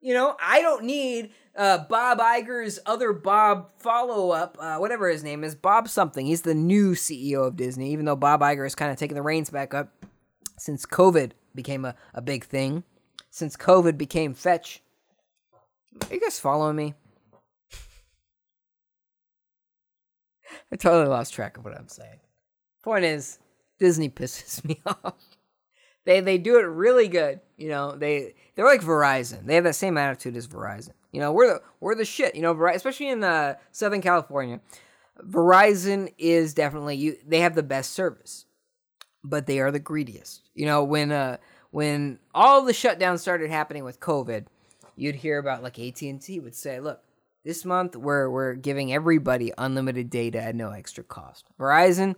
You 0.01 0.13
know, 0.13 0.37
I 0.41 0.61
don't 0.61 0.85
need 0.85 1.31
uh, 1.57 1.79
Bob 1.79 2.19
Iger's 2.19 2.79
other 2.85 3.11
Bob 3.11 3.71
follow 3.79 4.31
up, 4.31 4.57
uh, 4.59 4.77
whatever 4.77 5.09
his 5.09 5.23
name 5.23 5.43
is, 5.43 5.55
Bob 5.55 5.89
something. 5.89 6.25
He's 6.25 6.43
the 6.43 6.53
new 6.53 6.91
CEO 6.91 7.45
of 7.45 7.57
Disney, 7.57 7.91
even 7.91 8.05
though 8.05 8.15
Bob 8.15 8.39
Iger 8.39 8.65
is 8.65 8.75
kind 8.75 8.91
of 8.91 8.97
taking 8.97 9.15
the 9.15 9.21
reins 9.21 9.49
back 9.49 9.73
up 9.73 9.91
since 10.59 10.85
COVID 10.85 11.31
became 11.55 11.85
a, 11.85 11.95
a 12.13 12.21
big 12.21 12.45
thing. 12.45 12.83
Since 13.31 13.55
COVID 13.55 13.97
became 13.97 14.33
fetch. 14.33 14.81
Are 16.09 16.13
you 16.13 16.21
guys 16.21 16.39
following 16.39 16.75
me? 16.75 16.93
I 20.71 20.75
totally 20.75 21.09
lost 21.09 21.33
track 21.33 21.57
of 21.57 21.65
what 21.65 21.75
I'm 21.77 21.87
saying. 21.87 22.19
Point 22.83 23.05
is, 23.05 23.39
Disney 23.79 24.09
pisses 24.09 24.63
me 24.67 24.79
off. 24.85 25.15
They 26.05 26.21
they 26.21 26.37
do 26.37 26.57
it 26.57 26.63
really 26.63 27.07
good. 27.07 27.39
You 27.57 27.69
know, 27.69 27.95
they 27.95 28.35
they're 28.55 28.65
like 28.65 28.81
Verizon. 28.81 29.45
They 29.45 29.55
have 29.55 29.63
that 29.65 29.75
same 29.75 29.97
attitude 29.97 30.35
as 30.35 30.47
Verizon. 30.47 30.93
You 31.11 31.19
know, 31.19 31.31
we're 31.31 31.53
the 31.53 31.61
we're 31.79 31.95
the 31.95 32.05
shit. 32.05 32.35
You 32.35 32.41
know, 32.41 32.67
especially 32.67 33.09
in 33.09 33.23
uh, 33.23 33.55
Southern 33.71 34.01
California, 34.01 34.59
Verizon 35.23 36.13
is 36.17 36.53
definitely 36.53 36.95
you. 36.95 37.17
They 37.27 37.41
have 37.41 37.55
the 37.55 37.63
best 37.63 37.91
service, 37.91 38.45
but 39.23 39.45
they 39.45 39.59
are 39.59 39.71
the 39.71 39.79
greediest. 39.79 40.49
You 40.53 40.65
know, 40.65 40.83
when 40.83 41.11
uh 41.11 41.37
when 41.71 42.19
all 42.33 42.63
the 42.63 42.73
shutdowns 42.73 43.19
started 43.19 43.49
happening 43.49 43.83
with 43.83 43.99
COVID, 43.99 44.45
you'd 44.95 45.15
hear 45.15 45.37
about 45.37 45.63
like 45.63 45.79
AT 45.79 46.01
and 46.01 46.21
T 46.21 46.39
would 46.39 46.55
say, 46.55 46.79
"Look, 46.79 47.01
this 47.43 47.65
month 47.65 47.95
we're 47.95 48.29
we're 48.29 48.53
giving 48.53 48.93
everybody 48.93 49.51
unlimited 49.57 50.09
data 50.09 50.41
at 50.41 50.55
no 50.55 50.71
extra 50.71 51.03
cost." 51.03 51.45
Verizon 51.59 52.15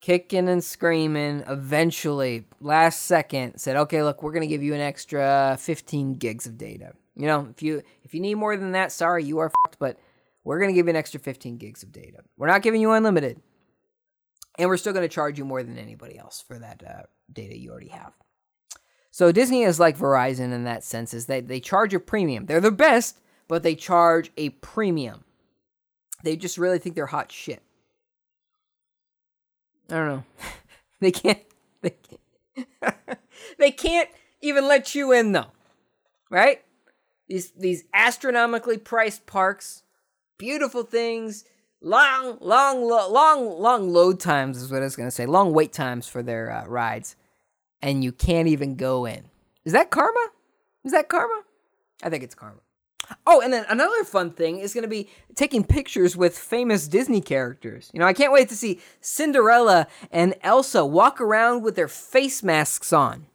kicking 0.00 0.48
and 0.48 0.62
screaming 0.62 1.42
eventually 1.48 2.44
last 2.60 3.02
second 3.02 3.58
said 3.58 3.74
okay 3.74 4.02
look 4.02 4.22
we're 4.22 4.32
going 4.32 4.42
to 4.42 4.46
give 4.46 4.62
you 4.62 4.72
an 4.72 4.80
extra 4.80 5.56
15 5.58 6.14
gigs 6.14 6.46
of 6.46 6.56
data 6.56 6.92
you 7.16 7.26
know 7.26 7.48
if 7.50 7.62
you 7.62 7.82
if 8.04 8.14
you 8.14 8.20
need 8.20 8.36
more 8.36 8.56
than 8.56 8.72
that 8.72 8.92
sorry 8.92 9.24
you 9.24 9.38
are 9.38 9.50
fucked 9.64 9.78
but 9.80 9.98
we're 10.44 10.60
going 10.60 10.70
to 10.70 10.74
give 10.74 10.86
you 10.86 10.90
an 10.90 10.96
extra 10.96 11.18
15 11.18 11.56
gigs 11.56 11.82
of 11.82 11.90
data 11.90 12.18
we're 12.36 12.46
not 12.46 12.62
giving 12.62 12.80
you 12.80 12.92
unlimited 12.92 13.40
and 14.58 14.68
we're 14.68 14.76
still 14.76 14.92
going 14.92 15.08
to 15.08 15.14
charge 15.14 15.38
you 15.38 15.44
more 15.44 15.62
than 15.62 15.78
anybody 15.78 16.18
else 16.18 16.42
for 16.46 16.58
that 16.58 16.82
uh, 16.86 17.02
data 17.32 17.56
you 17.56 17.70
already 17.70 17.88
have 17.88 18.12
so 19.10 19.32
disney 19.32 19.62
is 19.62 19.80
like 19.80 19.96
verizon 19.96 20.52
in 20.52 20.64
that 20.64 20.84
sense 20.84 21.14
is 21.14 21.26
that 21.26 21.48
they 21.48 21.60
charge 21.60 21.94
a 21.94 22.00
premium 22.00 22.46
they're 22.46 22.60
the 22.60 22.70
best 22.70 23.18
but 23.48 23.62
they 23.62 23.74
charge 23.74 24.30
a 24.36 24.50
premium 24.50 25.24
they 26.24 26.36
just 26.36 26.58
really 26.58 26.78
think 26.78 26.94
they're 26.94 27.06
hot 27.06 27.30
shit 27.32 27.62
I 29.90 29.94
don't 29.94 30.06
know. 30.08 30.24
they 31.00 31.10
can't. 31.10 31.40
They 31.80 31.90
can't, 31.90 32.96
they 33.58 33.70
can't 33.70 34.08
even 34.42 34.66
let 34.68 34.94
you 34.94 35.12
in 35.12 35.32
though, 35.32 35.52
right? 36.30 36.62
These 37.28 37.52
these 37.52 37.84
astronomically 37.94 38.78
priced 38.78 39.26
parks, 39.26 39.82
beautiful 40.38 40.82
things, 40.82 41.44
long 41.80 42.38
long 42.40 42.82
long 42.82 43.60
long 43.60 43.90
load 43.90 44.20
times 44.20 44.60
is 44.60 44.70
what 44.70 44.82
I 44.82 44.84
was 44.84 44.96
gonna 44.96 45.10
say. 45.10 45.26
Long 45.26 45.52
wait 45.52 45.72
times 45.72 46.08
for 46.08 46.22
their 46.22 46.50
uh, 46.50 46.66
rides, 46.66 47.16
and 47.82 48.02
you 48.02 48.12
can't 48.12 48.48
even 48.48 48.76
go 48.76 49.04
in. 49.04 49.24
Is 49.64 49.72
that 49.72 49.90
karma? 49.90 50.28
Is 50.84 50.92
that 50.92 51.08
karma? 51.08 51.42
I 52.02 52.10
think 52.10 52.22
it's 52.22 52.34
karma. 52.34 52.60
Oh, 53.26 53.40
and 53.40 53.52
then 53.52 53.64
another 53.68 54.04
fun 54.04 54.30
thing 54.32 54.58
is 54.58 54.74
going 54.74 54.82
to 54.82 54.88
be 54.88 55.08
taking 55.34 55.64
pictures 55.64 56.16
with 56.16 56.38
famous 56.38 56.86
Disney 56.88 57.20
characters. 57.20 57.90
You 57.92 58.00
know, 58.00 58.06
I 58.06 58.12
can't 58.12 58.32
wait 58.32 58.48
to 58.50 58.56
see 58.56 58.80
Cinderella 59.00 59.86
and 60.10 60.34
Elsa 60.42 60.84
walk 60.84 61.20
around 61.20 61.62
with 61.62 61.74
their 61.74 61.88
face 61.88 62.42
masks 62.42 62.92
on. 62.92 63.26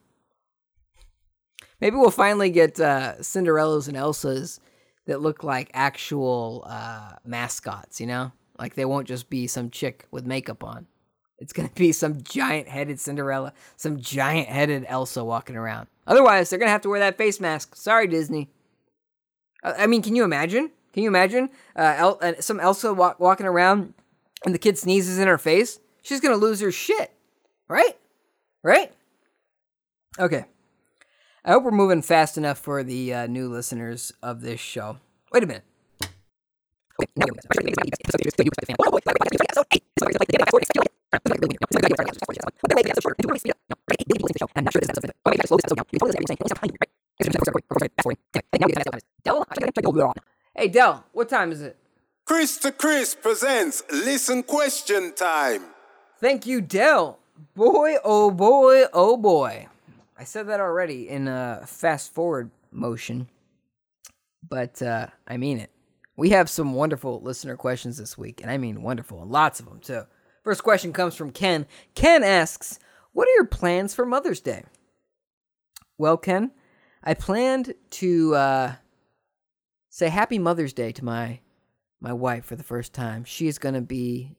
Maybe 1.82 1.96
we'll 1.96 2.12
finally 2.12 2.50
get 2.50 2.80
uh, 2.80 3.16
Cinderellas 3.20 3.88
and 3.88 3.98
Elsas 3.98 4.60
that 5.06 5.22
look 5.22 5.44
like 5.44 5.70
actual 5.74 6.64
uh, 6.68 7.14
mascots, 7.26 8.00
you 8.00 8.08
know? 8.08 8.32
Like 8.58 8.76
they 8.76 8.86
won't 8.86 9.08
just 9.08 9.30
be 9.30 9.48
some 9.48 9.70
chick 9.70 10.06
with 10.12 10.26
makeup 10.26 10.64
on. 10.64 10.88
It's 11.40 11.52
going 11.52 11.68
to 11.68 11.76
be 11.76 11.92
some 11.92 12.22
giant 12.22 12.68
headed 12.68 13.00
Cinderella, 13.00 13.54
some 13.76 14.00
giant 14.00 14.48
headed 14.48 14.86
Elsa 14.88 15.24
walking 15.24 15.56
around. 15.56 15.88
Otherwise, 16.08 16.50
they're 16.50 16.60
going 16.60 16.68
to 16.68 16.72
have 16.72 16.82
to 16.82 16.90
wear 16.90 17.00
that 17.00 17.18
face 17.18 17.40
mask. 17.40 17.76
Sorry, 17.76 18.08
Disney. 18.08 18.50
Uh, 19.64 19.74
I 19.78 19.88
mean, 19.88 20.02
can 20.02 20.16
you 20.16 20.24
imagine? 20.24 20.72
Can 20.94 21.04
you 21.04 21.10
imagine 21.10 21.50
uh, 21.76 21.96
El- 21.98 22.20
uh, 22.22 22.34
some 22.40 22.60
Elsa 22.60 22.94
walk- 22.94 23.20
walking 23.20 23.48
around 23.48 23.94
and 24.46 24.54
the 24.54 24.60
kid 24.60 24.78
sneezes 24.78 25.18
in 25.18 25.28
her 25.28 25.38
face? 25.38 25.80
She's 26.04 26.20
gonna 26.20 26.36
lose 26.36 26.60
her 26.60 26.72
shit, 26.72 27.12
right? 27.68 27.98
Right? 28.62 28.92
Okay. 30.20 30.46
I 31.46 31.52
hope 31.52 31.64
we're 31.64 31.72
moving 31.72 32.02
fast 32.02 32.38
enough 32.38 32.58
for 32.58 32.84
the 32.84 33.14
uh, 33.14 33.28
new 33.28 33.50
listeners 33.50 34.14
of 34.24 34.40
this 34.40 34.62
show. 34.62 35.00
Wait 35.34 35.44
a 35.44 35.48
minute. 35.48 35.64
Hey, 50.56 50.70
Dell, 50.70 51.04
what 51.12 51.28
time 51.28 51.52
is 51.52 51.62
it? 51.62 51.76
Chris 52.24 52.58
to 52.60 52.72
Chris 52.72 53.16
presents 53.16 53.84
Listen 53.92 54.44
Question 54.44 55.12
Time. 55.14 55.64
Thank 56.22 56.46
you, 56.46 56.62
Dell. 56.62 57.20
Boy, 57.54 57.98
oh 58.06 58.32
boy, 58.32 58.86
oh 58.94 59.18
boy. 59.18 59.68
I 60.24 60.26
said 60.26 60.48
that 60.48 60.62
already 60.62 61.10
in 61.10 61.28
a 61.28 61.66
fast 61.68 62.14
forward 62.14 62.50
motion, 62.72 63.28
but 64.48 64.82
uh, 64.82 65.08
I 65.28 65.36
mean 65.36 65.58
it. 65.58 65.70
We 66.16 66.30
have 66.30 66.50
some 66.50 66.76
wonderful 66.76 67.20
listener 67.22 67.58
questions 67.58 67.98
this 67.98 68.18
week, 68.18 68.40
and 68.42 68.50
I 68.50 68.58
mean 68.58 68.84
wonderful, 68.84 69.22
lots 69.28 69.60
of 69.60 69.66
them 69.66 69.82
too. 69.82 70.04
First 70.42 70.64
question 70.64 70.94
comes 70.94 71.16
from 71.16 71.32
Ken. 71.32 71.66
Ken 71.94 72.24
asks, 72.24 72.80
What 73.12 73.28
are 73.28 73.36
your 73.36 73.48
plans 73.48 73.94
for 73.94 74.06
Mother's 74.06 74.40
Day? 74.40 74.64
Well, 75.98 76.16
Ken, 76.16 76.52
I 77.04 77.16
planned 77.16 77.74
to 77.90 78.36
uh, 78.36 78.76
say 79.90 80.08
Happy 80.08 80.40
Mother's 80.40 80.72
Day 80.72 80.94
to 80.94 81.04
my 81.04 81.42
my 82.00 82.14
wife 82.14 82.46
for 82.46 82.56
the 82.56 82.64
first 82.64 82.94
time. 82.94 83.26
She 83.26 83.48
is 83.48 83.60
going 83.60 83.76
to 83.76 83.82
be 83.82 84.38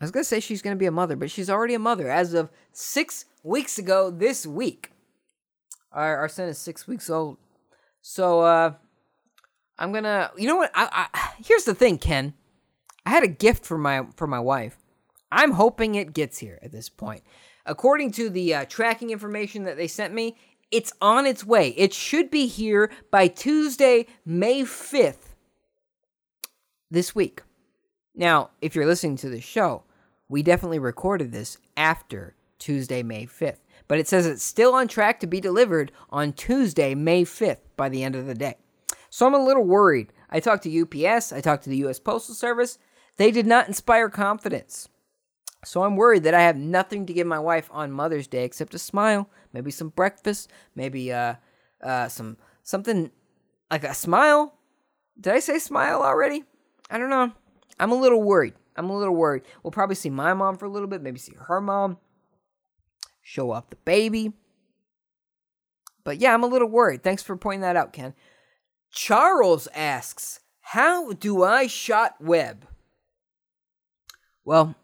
I 0.00 0.04
was 0.04 0.12
gonna 0.12 0.22
say 0.22 0.38
she's 0.38 0.62
gonna 0.62 0.76
be 0.76 0.86
a 0.86 0.92
mother, 0.92 1.16
but 1.16 1.28
she's 1.28 1.50
already 1.50 1.74
a 1.74 1.80
mother 1.80 2.08
as 2.08 2.34
of 2.34 2.50
six 2.70 3.24
weeks 3.42 3.78
ago 3.78 4.10
this 4.12 4.46
week. 4.46 4.92
Our 5.92 6.16
our 6.16 6.28
son 6.28 6.48
is 6.48 6.58
six 6.58 6.86
weeks 6.86 7.08
old, 7.08 7.38
so 8.02 8.40
uh, 8.40 8.74
I'm 9.78 9.92
gonna. 9.92 10.30
You 10.36 10.46
know 10.46 10.56
what? 10.56 10.70
I, 10.74 11.08
I 11.12 11.32
here's 11.42 11.64
the 11.64 11.74
thing, 11.74 11.98
Ken. 11.98 12.34
I 13.06 13.10
had 13.10 13.22
a 13.22 13.28
gift 13.28 13.64
for 13.64 13.78
my 13.78 14.06
for 14.16 14.26
my 14.26 14.40
wife. 14.40 14.76
I'm 15.30 15.52
hoping 15.52 15.94
it 15.94 16.14
gets 16.14 16.38
here 16.38 16.58
at 16.62 16.72
this 16.72 16.88
point. 16.88 17.22
According 17.66 18.12
to 18.12 18.30
the 18.30 18.54
uh, 18.54 18.64
tracking 18.66 19.10
information 19.10 19.64
that 19.64 19.76
they 19.76 19.88
sent 19.88 20.14
me, 20.14 20.36
it's 20.70 20.92
on 21.00 21.26
its 21.26 21.44
way. 21.44 21.70
It 21.70 21.92
should 21.92 22.30
be 22.30 22.46
here 22.46 22.90
by 23.10 23.28
Tuesday, 23.28 24.06
May 24.24 24.62
5th 24.62 25.34
this 26.90 27.14
week. 27.14 27.42
Now, 28.14 28.50
if 28.60 28.74
you're 28.74 28.86
listening 28.86 29.16
to 29.18 29.28
the 29.28 29.40
show, 29.40 29.84
we 30.28 30.42
definitely 30.42 30.78
recorded 30.78 31.32
this 31.32 31.58
after 31.76 32.34
Tuesday, 32.58 33.02
May 33.02 33.26
5th. 33.26 33.58
But 33.86 33.98
it 33.98 34.08
says 34.08 34.26
it's 34.26 34.42
still 34.42 34.74
on 34.74 34.88
track 34.88 35.20
to 35.20 35.26
be 35.26 35.40
delivered 35.40 35.92
on 36.10 36.32
Tuesday, 36.32 36.94
May 36.94 37.24
5th 37.24 37.60
by 37.76 37.88
the 37.88 38.02
end 38.02 38.16
of 38.16 38.26
the 38.26 38.34
day. 38.34 38.56
So 39.10 39.26
I'm 39.26 39.34
a 39.34 39.44
little 39.44 39.64
worried. 39.64 40.12
I 40.30 40.40
talked 40.40 40.64
to 40.64 40.82
UPS, 40.82 41.32
I 41.32 41.40
talked 41.40 41.64
to 41.64 41.70
the 41.70 41.84
US 41.86 41.98
Postal 41.98 42.34
Service. 42.34 42.78
They 43.16 43.30
did 43.30 43.46
not 43.46 43.68
inspire 43.68 44.08
confidence. 44.08 44.88
So 45.64 45.82
I'm 45.82 45.96
worried 45.96 46.22
that 46.24 46.34
I 46.34 46.42
have 46.42 46.56
nothing 46.56 47.06
to 47.06 47.12
give 47.12 47.26
my 47.26 47.38
wife 47.38 47.68
on 47.72 47.90
Mother's 47.90 48.28
Day 48.28 48.44
except 48.44 48.74
a 48.74 48.78
smile, 48.78 49.28
maybe 49.52 49.70
some 49.70 49.88
breakfast, 49.88 50.50
maybe 50.74 51.12
uh 51.12 51.34
uh 51.82 52.08
some 52.08 52.36
something 52.62 53.10
like 53.70 53.84
a 53.84 53.94
smile. 53.94 54.54
Did 55.20 55.32
I 55.32 55.40
say 55.40 55.58
smile 55.58 56.02
already? 56.02 56.44
I 56.90 56.98
don't 56.98 57.10
know. 57.10 57.32
I'm 57.80 57.92
a 57.92 57.96
little 57.96 58.22
worried. 58.22 58.54
I'm 58.76 58.88
a 58.88 58.96
little 58.96 59.16
worried. 59.16 59.42
We'll 59.62 59.72
probably 59.72 59.96
see 59.96 60.10
my 60.10 60.32
mom 60.34 60.56
for 60.56 60.66
a 60.66 60.70
little 60.70 60.88
bit, 60.88 61.02
maybe 61.02 61.18
see 61.18 61.34
her 61.36 61.60
mom, 61.60 61.98
show 63.28 63.50
off 63.50 63.68
the 63.68 63.76
baby. 63.76 64.32
But 66.02 66.16
yeah, 66.18 66.32
I'm 66.32 66.42
a 66.42 66.46
little 66.46 66.68
worried. 66.68 67.02
Thanks 67.02 67.22
for 67.22 67.36
pointing 67.36 67.60
that 67.60 67.76
out, 67.76 67.92
Ken. 67.92 68.14
Charles 68.90 69.68
asks, 69.74 70.40
How 70.62 71.12
do 71.12 71.42
I 71.42 71.66
shot 71.66 72.14
web? 72.20 72.66
Well, 74.46 74.74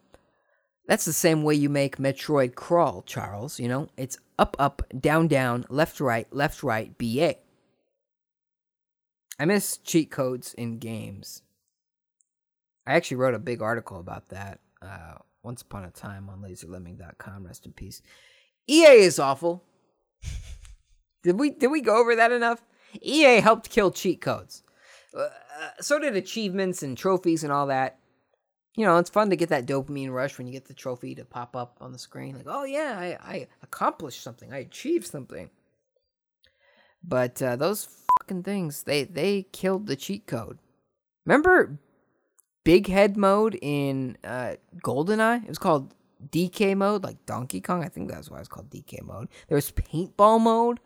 That's 0.87 1.07
the 1.07 1.15
same 1.15 1.43
way 1.43 1.55
you 1.55 1.71
make 1.71 1.97
Metroid 1.97 2.55
crawl, 2.55 3.01
Charles. 3.07 3.59
You 3.59 3.69
know, 3.69 3.89
it's 3.97 4.19
up, 4.39 4.55
up, 4.59 4.83
down, 5.01 5.29
down, 5.29 5.65
left, 5.71 5.99
right, 5.99 6.31
left, 6.31 6.63
right, 6.63 6.97
BA. 6.99 7.37
I 9.39 9.47
miss 9.47 9.79
cheat 9.79 10.11
codes 10.11 10.53
in 10.53 10.79
games. 10.79 11.41
I 12.87 12.93
actually 12.93 13.17
wrote 13.17 13.33
a 13.33 13.39
big 13.39 13.63
article 13.63 13.99
about 13.99 14.29
that 14.29 14.61
uh, 14.83 15.15
once 15.43 15.63
upon 15.63 15.85
a 15.85 15.91
time 15.91 16.29
on 16.29 16.43
laserlemming.com. 16.43 17.47
Rest 17.47 17.65
in 17.65 17.73
peace. 17.73 18.03
EA 18.69 19.03
is 19.03 19.19
awful. 19.19 19.63
did 21.23 21.39
we 21.39 21.51
did 21.51 21.69
we 21.69 21.81
go 21.81 21.97
over 21.97 22.17
that 22.17 22.33
enough? 22.33 22.63
EA 23.03 23.41
helped 23.41 23.71
kill 23.71 23.91
cheat 23.91 24.21
codes. 24.21 24.63
Uh, 25.17 25.29
so 25.81 25.99
did 25.99 26.17
achievements 26.17 26.83
and 26.83 26.97
trophies 26.97 27.45
and 27.45 27.53
all 27.53 27.67
that. 27.69 27.99
You 28.77 28.85
know, 28.85 28.99
it's 28.99 29.11
fun 29.11 29.31
to 29.31 29.37
get 29.37 29.51
that 29.51 29.67
dopamine 29.67 30.13
rush 30.13 30.37
when 30.37 30.49
you 30.49 30.53
get 30.53 30.67
the 30.67 30.75
trophy 30.75 31.15
to 31.15 31.25
pop 31.25 31.55
up 31.55 31.77
on 31.81 31.93
the 31.93 31.99
screen. 31.99 32.35
Like, 32.35 32.47
oh 32.49 32.65
yeah, 32.65 32.97
I, 32.99 33.33
I 33.33 33.49
accomplished 33.63 34.23
something. 34.23 34.53
I 34.53 34.59
achieved 34.59 35.07
something. 35.07 35.51
But 37.03 37.41
uh, 37.41 37.57
those 37.57 37.87
fucking 38.19 38.43
things, 38.43 38.83
they 38.83 39.05
they 39.05 39.43
killed 39.53 39.87
the 39.87 39.97
cheat 39.97 40.27
code. 40.27 40.59
Remember 41.25 41.79
big 42.65 42.89
head 42.89 43.17
mode 43.17 43.59
in 43.61 44.17
uh, 44.25 44.55
GoldenEye? 44.83 45.45
It 45.45 45.49
was 45.49 45.59
called 45.59 45.95
DK 46.31 46.77
mode, 46.77 47.05
like 47.05 47.25
Donkey 47.27 47.61
Kong. 47.61 47.85
I 47.85 47.89
think 47.89 48.11
that's 48.11 48.31
why 48.31 48.41
it's 48.41 48.49
called 48.49 48.71
DK 48.71 49.03
mode. 49.03 49.29
There 49.49 49.57
was 49.57 49.71
paintball 49.71 50.41
mode. 50.41 50.81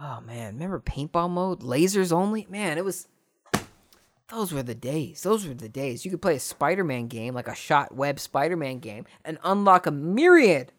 Oh 0.00 0.20
man, 0.20 0.54
remember 0.54 0.80
paintball 0.80 1.30
mode? 1.30 1.60
Lasers 1.60 2.12
only? 2.12 2.46
Man, 2.50 2.78
it 2.78 2.84
was 2.84 3.08
those 4.30 4.52
were 4.52 4.62
the 4.62 4.74
days. 4.74 5.22
Those 5.22 5.46
were 5.46 5.54
the 5.54 5.68
days. 5.68 6.04
You 6.04 6.10
could 6.10 6.22
play 6.22 6.36
a 6.36 6.40
Spider-Man 6.40 7.08
game, 7.08 7.34
like 7.34 7.48
a 7.48 7.54
shot 7.54 7.94
web 7.94 8.18
Spider-Man 8.18 8.78
game, 8.78 9.04
and 9.24 9.38
unlock 9.44 9.86
a 9.86 9.90
myriad 9.90 10.72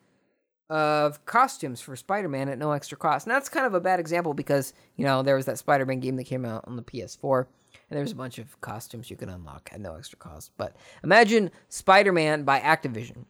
of 0.70 1.24
costumes 1.26 1.80
for 1.80 1.96
Spider-Man 1.96 2.50
at 2.50 2.58
no 2.58 2.72
extra 2.72 2.98
cost. 2.98 3.28
And 3.28 3.36
that's 3.36 3.50
kind 3.50 3.68
of 3.68 3.76
a 3.76 3.80
bad 3.80 4.00
example 4.00 4.34
because, 4.34 4.74
you 4.96 5.06
know, 5.06 5.22
there 5.22 5.36
was 5.36 5.46
that 5.46 5.60
Spider-Man 5.60 6.00
game 6.00 6.16
that 6.16 6.24
came 6.24 6.44
out 6.44 6.66
on 6.68 6.76
the 6.76 6.82
PS4 6.82 7.46
and 7.90 8.00
there's 8.00 8.12
a 8.12 8.16
bunch 8.16 8.40
of 8.40 8.60
costumes 8.62 9.12
you 9.12 9.16
can 9.16 9.30
unlock 9.30 9.70
at 9.72 9.80
no 9.80 9.96
extra 9.96 10.18
cost. 10.18 10.52
But 10.58 10.76
imagine 11.04 11.52
Spider-Man 11.70 12.44
by 12.44 12.60
Activision 12.60 13.26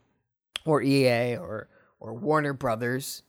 or 0.65 0.81
EA 0.81 1.37
or 1.37 1.69
or 1.99 2.13
Warner 2.13 2.53
Brothers. 2.53 3.23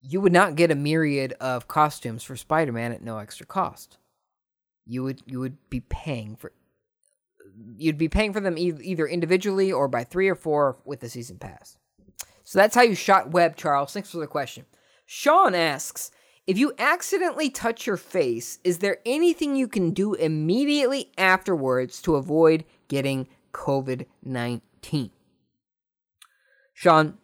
You 0.00 0.20
would 0.20 0.32
not 0.32 0.54
get 0.54 0.70
a 0.70 0.76
myriad 0.76 1.32
of 1.40 1.66
costumes 1.66 2.22
for 2.22 2.36
Spider-Man 2.36 2.92
at 2.92 3.02
no 3.02 3.18
extra 3.18 3.46
cost. 3.46 3.98
You 4.84 5.02
would 5.02 5.22
you 5.26 5.40
would 5.40 5.56
be 5.68 5.80
paying 5.80 6.36
for 6.36 6.52
you'd 7.76 7.98
be 7.98 8.08
paying 8.08 8.32
for 8.32 8.40
them 8.40 8.58
e- 8.58 8.74
either 8.82 9.06
individually 9.06 9.72
or 9.72 9.88
by 9.88 10.04
3 10.04 10.28
or 10.28 10.34
4 10.34 10.76
with 10.84 11.00
the 11.00 11.08
season 11.08 11.38
pass. 11.38 11.76
So 12.44 12.58
that's 12.58 12.74
how 12.74 12.82
you 12.82 12.94
shot 12.94 13.30
web, 13.30 13.56
Charles. 13.56 13.92
Thanks 13.92 14.10
for 14.10 14.18
the 14.18 14.26
question. 14.26 14.66
Sean 15.06 15.54
asks, 15.54 16.10
if 16.46 16.58
you 16.58 16.74
accidentally 16.78 17.50
touch 17.50 17.86
your 17.86 17.96
face, 17.96 18.58
is 18.62 18.78
there 18.78 18.98
anything 19.04 19.56
you 19.56 19.66
can 19.66 19.90
do 19.90 20.14
immediately 20.14 21.10
afterwards 21.18 22.00
to 22.02 22.14
avoid 22.14 22.64
getting 22.88 23.26
COVID 23.52 24.06
19? 24.22 25.10
Sean, 26.76 27.16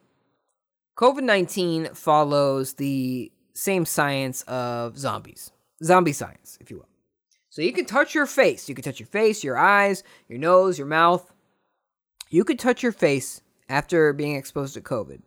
COVID 0.97 1.25
19 1.25 1.93
follows 1.93 2.73
the 2.73 3.31
same 3.53 3.85
science 3.85 4.41
of 4.45 4.97
zombies, 4.97 5.53
zombie 5.85 6.15
science, 6.15 6.57
if 6.59 6.71
you 6.71 6.79
will. 6.79 6.89
So 7.51 7.61
you 7.61 7.75
can 7.75 7.85
touch 7.85 8.15
your 8.15 8.25
face. 8.25 8.67
You 8.67 8.75
can 8.75 8.83
touch 8.83 8.99
your 8.99 9.09
face, 9.09 9.45
your 9.45 9.59
eyes, 9.59 10.05
your 10.27 10.39
nose, 10.39 10.79
your 10.79 10.87
mouth. 10.87 11.31
You 12.31 12.45
could 12.45 12.59
touch 12.59 12.83
your 12.83 12.93
face 12.93 13.43
after 13.69 14.15
being 14.15 14.37
exposed 14.37 14.73
to 14.73 14.81
COVID, 14.81 15.21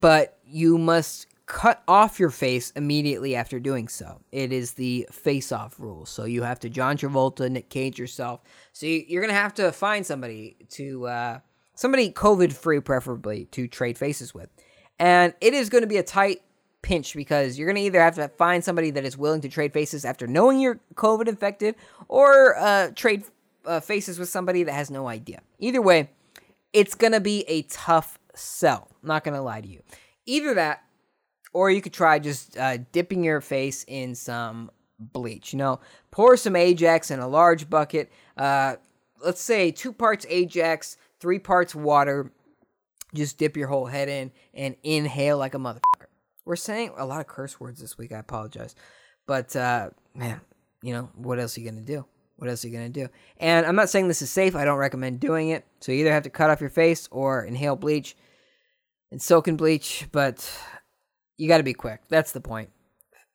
but 0.00 0.40
you 0.44 0.76
must 0.76 1.28
cut 1.46 1.80
off 1.86 2.18
your 2.18 2.30
face 2.30 2.72
immediately 2.72 3.36
after 3.36 3.60
doing 3.60 3.86
so. 3.86 4.20
It 4.32 4.52
is 4.52 4.72
the 4.72 5.06
face 5.12 5.52
off 5.52 5.78
rule. 5.78 6.06
So 6.06 6.24
you 6.24 6.42
have 6.42 6.58
to 6.58 6.68
John 6.68 6.96
Travolta, 6.96 7.48
Nick 7.48 7.68
Cage 7.68 8.00
yourself. 8.00 8.40
So 8.72 8.86
you're 8.86 9.22
going 9.22 9.32
to 9.32 9.40
have 9.40 9.54
to 9.54 9.70
find 9.70 10.04
somebody 10.04 10.56
to, 10.70 11.06
uh, 11.06 11.38
somebody 11.82 12.10
COVID 12.10 12.52
free, 12.52 12.80
preferably, 12.80 13.46
to 13.46 13.66
trade 13.66 13.98
faces 13.98 14.32
with. 14.32 14.48
And 14.98 15.34
it 15.40 15.52
is 15.52 15.68
going 15.68 15.82
to 15.82 15.88
be 15.88 15.96
a 15.96 16.02
tight 16.02 16.40
pinch 16.80 17.14
because 17.14 17.58
you're 17.58 17.66
going 17.66 17.76
to 17.76 17.82
either 17.82 18.00
have 18.00 18.14
to 18.14 18.28
find 18.28 18.64
somebody 18.64 18.90
that 18.92 19.04
is 19.04 19.18
willing 19.18 19.40
to 19.40 19.48
trade 19.48 19.72
faces 19.72 20.04
after 20.04 20.26
knowing 20.26 20.60
you're 20.60 20.80
COVID 20.94 21.26
infected 21.28 21.74
or 22.08 22.56
uh, 22.56 22.90
trade 22.94 23.24
uh, 23.66 23.80
faces 23.80 24.18
with 24.18 24.28
somebody 24.28 24.62
that 24.62 24.72
has 24.72 24.90
no 24.90 25.08
idea. 25.08 25.42
Either 25.58 25.82
way, 25.82 26.10
it's 26.72 26.94
going 26.94 27.12
to 27.12 27.20
be 27.20 27.40
a 27.48 27.62
tough 27.62 28.18
sell. 28.34 28.88
Not 29.02 29.24
going 29.24 29.34
to 29.34 29.42
lie 29.42 29.60
to 29.60 29.68
you. 29.68 29.82
Either 30.24 30.54
that 30.54 30.84
or 31.52 31.70
you 31.70 31.82
could 31.82 31.92
try 31.92 32.18
just 32.18 32.56
uh, 32.56 32.78
dipping 32.92 33.24
your 33.24 33.40
face 33.40 33.84
in 33.88 34.14
some 34.14 34.70
bleach. 34.98 35.52
You 35.52 35.58
know, 35.58 35.80
pour 36.10 36.36
some 36.36 36.54
Ajax 36.54 37.10
in 37.10 37.18
a 37.18 37.28
large 37.28 37.68
bucket. 37.68 38.10
Uh, 38.36 38.76
let's 39.24 39.40
say 39.40 39.70
two 39.70 39.92
parts 39.92 40.24
Ajax, 40.28 40.96
three 41.22 41.38
parts 41.38 41.74
water. 41.74 42.32
Just 43.14 43.38
dip 43.38 43.56
your 43.56 43.68
whole 43.68 43.86
head 43.86 44.08
in 44.08 44.32
and 44.52 44.74
inhale 44.82 45.38
like 45.38 45.54
a 45.54 45.58
motherfucker. 45.58 46.06
We're 46.44 46.56
saying 46.56 46.92
a 46.96 47.06
lot 47.06 47.20
of 47.20 47.28
curse 47.28 47.60
words 47.60 47.80
this 47.80 47.96
week. 47.96 48.10
I 48.10 48.18
apologize. 48.18 48.74
But, 49.26 49.54
uh, 49.54 49.90
man, 50.14 50.40
you 50.82 50.92
know, 50.92 51.10
what 51.14 51.38
else 51.38 51.56
are 51.56 51.60
you 51.60 51.70
going 51.70 51.84
to 51.84 51.92
do? 51.92 52.04
What 52.36 52.50
else 52.50 52.64
are 52.64 52.68
you 52.68 52.76
going 52.76 52.92
to 52.92 53.00
do? 53.04 53.08
And 53.38 53.64
I'm 53.64 53.76
not 53.76 53.88
saying 53.88 54.08
this 54.08 54.22
is 54.22 54.30
safe. 54.30 54.56
I 54.56 54.64
don't 54.64 54.78
recommend 54.78 55.20
doing 55.20 55.50
it. 55.50 55.64
So 55.80 55.92
you 55.92 56.00
either 56.00 56.12
have 56.12 56.24
to 56.24 56.30
cut 56.30 56.50
off 56.50 56.60
your 56.60 56.70
face 56.70 57.08
or 57.12 57.44
inhale 57.44 57.76
bleach 57.76 58.16
and 59.12 59.22
soak 59.22 59.46
in 59.46 59.56
bleach. 59.56 60.08
But 60.10 60.50
you 61.36 61.46
got 61.46 61.58
to 61.58 61.62
be 61.62 61.74
quick. 61.74 62.00
That's 62.08 62.32
the 62.32 62.40
point. 62.40 62.70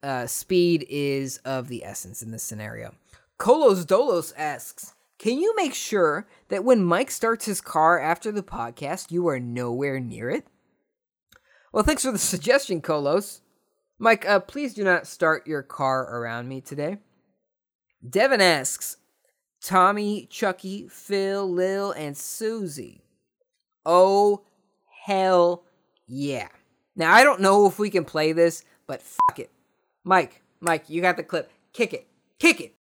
Uh, 0.03 0.27
speed 0.27 0.85
is 0.89 1.37
of 1.45 1.69
the 1.69 1.85
essence 1.85 2.21
in 2.21 2.31
this 2.31 2.43
scenario. 2.43 2.93
Colos 3.39 3.85
Dolos 3.85 4.33
asks, 4.35 4.93
can 5.19 5.39
you 5.39 5.55
make 5.55 5.73
sure 5.73 6.27
that 6.49 6.63
when 6.63 6.83
Mike 6.83 7.09
starts 7.09 7.45
his 7.45 7.61
car 7.61 7.99
after 7.99 8.31
the 8.31 8.43
podcast, 8.43 9.11
you 9.11 9.27
are 9.27 9.39
nowhere 9.39 9.99
near 9.99 10.29
it? 10.29 10.45
Well, 11.71 11.83
thanks 11.83 12.03
for 12.03 12.11
the 12.11 12.17
suggestion, 12.19 12.81
Colos. 12.81 13.41
Mike, 13.99 14.27
uh, 14.27 14.39
please 14.39 14.75
do 14.75 14.83
not 14.83 15.07
start 15.07 15.47
your 15.47 15.63
car 15.63 16.03
around 16.03 16.47
me 16.47 16.61
today. 16.61 16.97
Devin 18.07 18.41
asks, 18.41 18.97
Tommy, 19.61 20.27
Chucky, 20.27 20.87
Phil, 20.87 21.51
Lil, 21.51 21.91
and 21.91 22.15
Susie. 22.15 23.01
Oh, 23.85 24.43
hell 25.05 25.63
yeah. 26.05 26.49
Now, 26.95 27.13
I 27.13 27.23
don't 27.23 27.41
know 27.41 27.65
if 27.65 27.79
we 27.79 27.89
can 27.89 28.05
play 28.05 28.33
this, 28.33 28.63
but 28.85 29.01
fuck 29.01 29.39
it. 29.39 29.49
Mike, 30.03 30.43
Mike, 30.59 30.89
you 30.89 31.01
got 31.01 31.17
the 31.17 31.23
clip. 31.23 31.51
Kick 31.73 31.93
it. 31.93 32.07
Kick 32.39 32.61
it. 32.61 32.76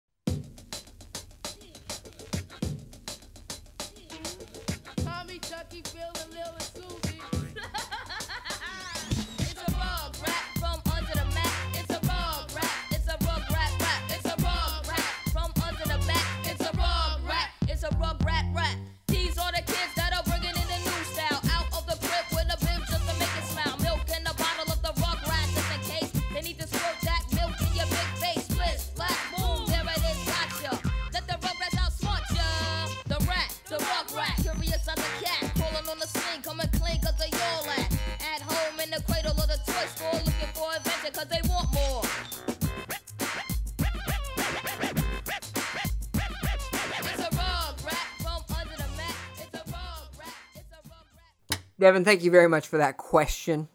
Devin, 51.84 52.02
thank 52.02 52.22
you 52.22 52.30
very 52.30 52.48
much 52.48 52.66
for 52.66 52.78
that 52.78 52.96
question. 52.96 53.68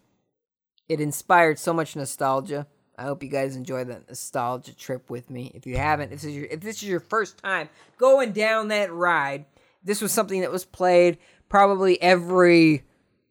It 0.88 1.00
inspired 1.00 1.60
so 1.60 1.74
much 1.74 1.95
nostalgia. 1.95 2.65
I 2.98 3.04
hope 3.04 3.22
you 3.22 3.30
guys 3.30 3.56
enjoy 3.56 3.84
that 3.84 4.10
nostalgia 4.10 4.76
trip 4.76 5.12
with 5.12 5.30
me. 5.30 5.52
If 5.54 5.67
you 5.67 5.78
haven't, 5.78 6.12
if 6.12 6.22
this 6.22 6.24
is 6.24 6.36
your, 6.36 6.45
if 6.45 6.60
this 6.62 6.78
is 6.78 6.89
your 6.89 7.02
first 7.02 7.38
time 7.38 7.69
going 8.00 8.32
down 8.32 8.69
that 8.69 8.91
ride, 8.91 9.45
this 9.84 10.02
was 10.02 10.12
something 10.12 10.41
that 10.41 10.52
was 10.52 10.65
played 10.65 11.19
probably 11.50 12.02
every 12.02 12.84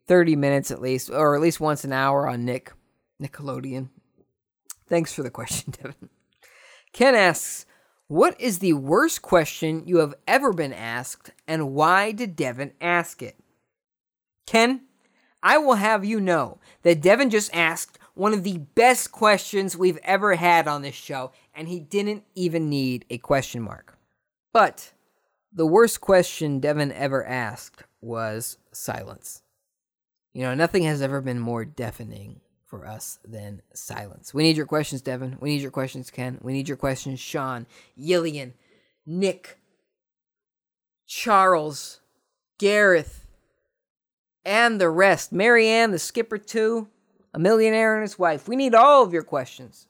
30 0.07 0.37
minutes 0.37 0.71
at 0.71 0.81
least, 0.81 1.09
or 1.09 1.35
at 1.35 1.41
least 1.41 1.59
once 1.59 1.83
an 1.83 1.91
hour 1.91 2.25
on 2.25 2.45
Nick 2.45 2.71
Nickelodeon. 3.21 3.89
Thanks 4.87 5.11
for 5.13 5.23
the 5.23 5.29
question, 5.29 5.73
Devin. 5.81 6.07
Ken 6.93 7.15
asks, 7.15 7.65
What 8.07 8.39
is 8.39 8.59
the 8.59 8.75
worst 8.75 9.23
question 9.23 9.83
you 9.85 9.97
have 9.97 10.15
ever 10.25 10.53
been 10.53 10.71
asked, 10.71 11.31
and 11.49 11.73
why 11.73 12.13
did 12.13 12.37
Devin 12.37 12.71
ask 12.79 13.21
it? 13.21 13.35
Ken, 14.49 14.81
I 15.43 15.59
will 15.59 15.75
have 15.75 16.03
you 16.03 16.19
know 16.19 16.57
that 16.81 17.01
Devin 17.01 17.29
just 17.29 17.53
asked 17.53 17.99
one 18.15 18.33
of 18.33 18.43
the 18.43 18.57
best 18.57 19.11
questions 19.11 19.77
we've 19.77 19.99
ever 20.01 20.33
had 20.33 20.67
on 20.67 20.81
this 20.81 20.95
show, 20.95 21.33
and 21.53 21.67
he 21.67 21.79
didn't 21.79 22.23
even 22.33 22.67
need 22.67 23.05
a 23.11 23.19
question 23.19 23.61
mark. 23.61 23.95
But 24.51 24.91
the 25.53 25.67
worst 25.67 26.01
question 26.01 26.59
Devin 26.59 26.91
ever 26.93 27.23
asked 27.23 27.83
was 28.01 28.57
silence. 28.71 29.43
You 30.33 30.41
know, 30.41 30.55
nothing 30.55 30.81
has 30.81 31.03
ever 31.03 31.21
been 31.21 31.39
more 31.39 31.63
deafening 31.63 32.41
for 32.65 32.87
us 32.87 33.19
than 33.23 33.61
silence. 33.75 34.33
We 34.33 34.41
need 34.41 34.57
your 34.57 34.65
questions, 34.65 35.03
Devin. 35.03 35.37
We 35.39 35.49
need 35.49 35.61
your 35.61 35.69
questions, 35.69 36.09
Ken. 36.09 36.39
We 36.41 36.53
need 36.53 36.67
your 36.67 36.75
questions, 36.75 37.19
Sean, 37.19 37.67
Yillian, 37.95 38.53
Nick, 39.05 39.59
Charles, 41.05 42.01
Gareth, 42.57 43.27
and 44.45 44.79
the 44.79 44.89
rest. 44.89 45.31
Marianne, 45.31 45.91
the 45.91 45.99
skipper, 45.99 46.37
too, 46.37 46.87
a 47.33 47.39
millionaire 47.39 47.95
and 47.95 48.01
his 48.01 48.19
wife. 48.19 48.47
We 48.47 48.55
need 48.55 48.75
all 48.75 49.03
of 49.03 49.13
your 49.13 49.23
questions. 49.23 49.87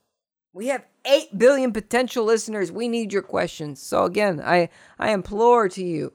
We 0.54 0.68
have 0.68 0.86
8 1.06 1.38
billion 1.38 1.72
potential 1.72 2.26
listeners. 2.26 2.72
We 2.72 2.88
need 2.88 3.14
your 3.14 3.22
questions. 3.22 3.82
So 3.82 4.04
again, 4.04 4.42
I 4.44 4.70
I 4.98 5.12
implore 5.12 5.70
to 5.70 5.84
you 5.84 6.14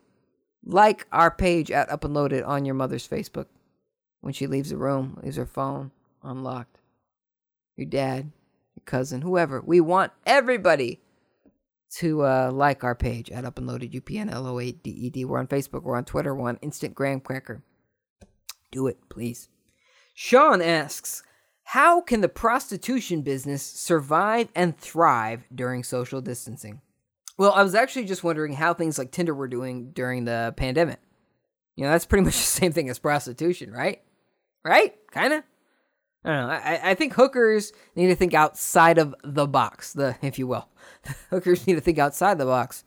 like 0.65 1.07
our 1.13 1.31
page 1.31 1.71
at 1.71 1.91
Up 1.91 2.05
and 2.05 2.15
Loaded 2.15 2.43
on 2.43 2.65
your 2.65 2.75
mother's 2.75 3.09
Facebook 3.09 3.47
when 4.21 4.33
she 4.33 4.47
leaves 4.47 4.71
the 4.71 4.77
room, 4.77 5.19
leaves 5.23 5.37
her 5.37 5.47
phone 5.47 5.93
unlocked. 6.23 6.79
Your 7.77 7.87
dad, 7.87 8.33
your 8.75 8.85
cousin, 8.85 9.23
whoever. 9.23 9.61
We 9.61 9.81
want 9.81 10.13
everybody 10.27 11.01
to 11.97 12.25
uh, 12.25 12.51
like 12.53 12.83
our 12.83 12.95
page 12.95 13.31
at 13.31 13.45
Up 13.45 13.59
and 13.59 13.67
Loaded 13.67 13.93
UPN 13.93 14.33
L 14.33 14.47
O 14.47 14.59
A 14.59 14.73
D 14.73 14.91
E 14.91 15.11
D. 15.11 15.25
We're 15.25 15.39
on 15.39 15.47
Facebook, 15.47 15.83
we're 15.83 15.97
on 15.97 16.05
Twitter, 16.05 16.35
we're 16.35 16.49
on 16.49 16.59
Instant 16.63 16.95
Graham 16.95 17.21
Cracker. 17.21 17.63
Do 18.75 18.89
it, 18.89 18.99
please. 19.09 19.49
Sean 20.15 20.61
asks, 20.61 21.23
how 21.63 22.01
can 22.01 22.23
the 22.23 22.29
prostitution 22.29 23.23
business 23.23 23.63
survive 23.63 24.49
and 24.53 24.77
thrive 24.77 25.45
during 25.55 25.85
social 25.85 26.21
distancing? 26.21 26.81
Well, 27.39 27.53
I 27.53 27.63
was 27.63 27.77
actually 27.77 28.07
just 28.07 28.25
wondering 28.25 28.53
how 28.53 28.75
things 28.75 28.99
like 28.99 29.13
Tinder 29.13 29.33
were 29.33 29.47
doing 29.47 29.93
during 29.93 30.25
the 30.25 30.53
pandemic. 30.57 30.99
You 31.77 31.85
know, 31.85 31.93
that's 31.93 32.05
pretty 32.05 32.25
much 32.25 32.35
the 32.37 32.43
same 32.43 32.73
thing 32.73 32.91
as 32.91 32.99
prostitution, 32.99 33.71
right? 33.71 34.03
Right? 34.65 34.95
Kind 35.13 35.35
of. 35.35 35.45
I 36.25 36.31
don't 36.31 36.49
know. 36.49 36.53
I, 36.53 36.91
I 36.91 36.95
think 36.95 37.13
hookers 37.13 37.73
need 37.95 38.09
to 38.09 38.17
think 38.17 38.35
outside 38.35 38.99
of 38.99 39.15
the 39.23 39.47
box, 39.47 39.93
the 39.93 40.17
if 40.21 40.37
you 40.37 40.49
will. 40.49 40.69
hookers 41.31 41.65
need 41.65 41.75
to 41.75 41.81
think 41.81 42.01
outside 42.01 42.39
the 42.39 42.45
box 42.45 42.83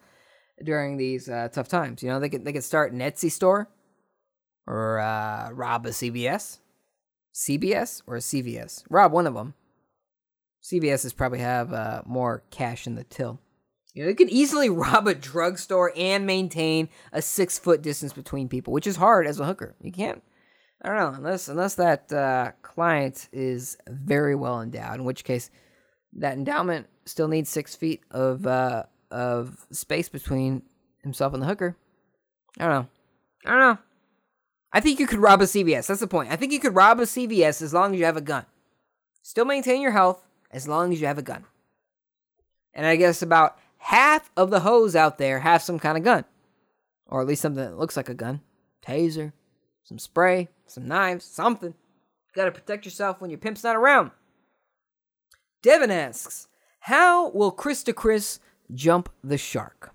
during 0.62 0.98
these 0.98 1.30
uh, 1.30 1.48
tough 1.50 1.70
times. 1.70 2.04
You 2.04 2.10
know, 2.10 2.20
they 2.20 2.28
could 2.28 2.44
they 2.44 2.52
could 2.52 2.66
start 2.66 2.92
an 2.92 3.00
Etsy 3.00 3.32
store 3.32 3.70
or 4.68 5.00
uh, 5.00 5.50
rob 5.52 5.86
a 5.86 5.90
CVS, 5.90 6.60
CBS 7.34 8.02
or 8.06 8.18
a 8.18 8.20
CVS. 8.20 8.84
Rob 8.90 9.12
one 9.12 9.26
of 9.28 9.34
them. 9.34 9.54
CVS's 10.64 11.14
probably 11.14 11.40
have 11.40 11.72
uh, 11.72 12.02
more 12.06 12.44
cash 12.52 12.88
in 12.88 12.96
the 12.96 13.04
till. 13.06 13.40
You 13.94 14.04
know, 14.04 14.10
they 14.10 14.16
could 14.16 14.30
easily 14.30 14.70
rob 14.70 15.08
a 15.08 15.16
drugstore 15.16 15.94
and 15.96 16.26
maintain 16.26 16.90
a 17.12 17.22
six 17.22 17.58
foot 17.58 17.82
distance 17.82 18.14
between 18.14 18.50
people, 18.50 18.74
which 18.74 18.88
is 18.88 18.98
hard 18.98 19.26
as 19.26 19.40
a 19.40 19.46
hooker. 19.46 19.76
You 19.82 19.92
can't. 19.92 20.22
I 20.82 20.90
don't 20.90 20.98
know 20.98 21.18
unless 21.18 21.48
unless 21.48 21.76
that 21.76 22.12
uh, 22.14 22.52
client 22.62 23.30
is 23.32 23.78
very 23.88 24.36
well 24.36 24.62
endowed, 24.62 25.00
in 25.00 25.06
which 25.06 25.24
case 25.24 25.50
that 26.14 26.34
endowment 26.34 26.88
still 27.06 27.28
needs 27.28 27.50
six 27.50 27.76
feet 27.76 28.02
of 28.12 28.46
uh, 28.46 28.84
of 29.10 29.66
space 29.72 30.10
between 30.10 30.62
himself 31.02 31.34
and 31.34 31.42
the 31.42 31.48
hooker. 31.48 31.76
I 32.60 32.66
don't 32.66 32.74
know. 32.74 32.88
I 33.46 33.50
don't 33.50 33.60
know. 33.60 33.78
I 34.74 34.80
think 34.80 35.00
you 35.00 35.08
could 35.08 35.20
rob 35.20 35.42
a 35.42 35.46
CVS. 35.46 35.88
That's 35.88 36.00
the 36.00 36.08
point. 36.08 36.32
I 36.32 36.36
think 36.36 36.52
you 36.52 36.60
could 36.60 36.76
rob 36.76 37.00
a 37.00 37.04
CVS 37.04 37.62
as 37.62 37.74
long 37.74 37.94
as 37.94 38.00
you 38.00 38.06
have 38.06 38.18
a 38.18 38.22
gun. 38.22 38.46
Still 39.22 39.46
maintain 39.46 39.82
your 39.82 39.92
health 39.92 40.26
as 40.52 40.68
long 40.68 40.92
as 40.92 41.02
you 41.02 41.08
have 41.08 41.18
a 41.18 41.24
gun. 41.24 41.46
And 42.74 42.86
I 42.86 42.96
guess 42.96 43.22
about 43.22 43.58
half 43.78 44.30
of 44.38 44.50
the 44.50 44.62
hoes 44.62 44.96
out 44.96 45.18
there 45.18 45.40
have 45.40 45.62
some 45.62 45.80
kind 45.80 45.98
of 45.98 46.04
gun, 46.04 46.26
or 47.08 47.22
at 47.22 47.28
least 47.28 47.42
something 47.42 47.64
that 47.64 47.78
looks 47.78 47.98
like 47.98 48.10
a 48.10 48.14
gun. 48.14 48.42
Taser, 48.86 49.34
some 49.84 50.00
spray, 50.00 50.50
some 50.66 50.88
knives, 50.88 51.26
something. 51.26 51.74
Got 52.36 52.46
to 52.46 52.52
protect 52.52 52.86
yourself 52.86 53.20
when 53.20 53.30
your 53.30 53.40
pimp's 53.40 53.64
not 53.64 53.76
around. 53.76 54.12
Devin 55.64 55.92
asks, 55.92 56.48
How 56.82 57.30
will 57.30 57.52
Chris 57.52 57.84
to 57.84 57.94
Chris 57.94 58.40
jump 58.74 59.10
the 59.24 59.38
shark? 59.38 59.94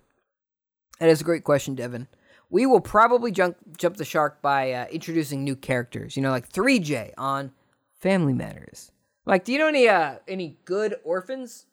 That 0.98 1.08
is 1.08 1.20
a 1.20 1.24
great 1.24 1.44
question, 1.44 1.74
Devin. 1.74 2.08
We 2.52 2.66
will 2.66 2.80
probably 2.80 3.32
jump 3.32 3.56
jump 3.78 3.96
the 3.96 4.04
shark 4.04 4.42
by 4.42 4.72
uh, 4.72 4.86
introducing 4.92 5.42
new 5.42 5.56
characters. 5.56 6.16
You 6.16 6.22
know, 6.22 6.30
like 6.30 6.52
3J 6.52 7.14
on 7.16 7.50
Family 7.98 8.34
Matters. 8.34 8.92
Like, 9.24 9.44
do 9.44 9.52
you 9.52 9.58
know 9.58 9.68
any 9.68 9.88
uh, 9.88 10.16
any 10.28 10.58
good 10.66 10.96
orphans? 11.02 11.64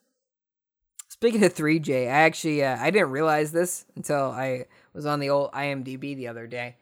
Speaking 1.06 1.44
of 1.44 1.52
3J, 1.54 2.06
I 2.06 2.06
actually 2.06 2.64
uh, 2.64 2.78
I 2.80 2.90
didn't 2.90 3.10
realize 3.10 3.52
this 3.52 3.84
until 3.94 4.30
I 4.30 4.64
was 4.94 5.04
on 5.04 5.20
the 5.20 5.28
old 5.28 5.52
IMDb 5.52 6.16
the 6.16 6.28
other 6.28 6.46
day. 6.46 6.76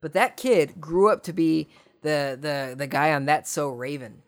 But 0.00 0.14
that 0.14 0.38
kid 0.38 0.80
grew 0.80 1.10
up 1.10 1.22
to 1.24 1.34
be 1.34 1.68
the 2.00 2.38
the 2.40 2.74
the 2.74 2.86
guy 2.86 3.12
on 3.12 3.26
That's 3.26 3.50
So 3.50 3.68
Raven. 3.68 4.22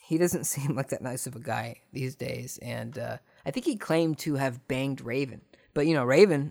He 0.00 0.18
doesn't 0.18 0.44
seem 0.52 0.74
like 0.74 0.88
that 0.88 1.00
nice 1.00 1.28
of 1.28 1.36
a 1.36 1.40
guy 1.40 1.82
these 1.92 2.16
days, 2.16 2.58
and 2.60 2.98
uh, 2.98 3.18
I 3.44 3.52
think 3.52 3.66
he 3.66 3.76
claimed 3.76 4.18
to 4.18 4.34
have 4.34 4.66
banged 4.66 5.00
Raven. 5.00 5.42
But 5.74 5.86
you 5.86 5.94
know, 5.94 6.04
Raven, 6.04 6.50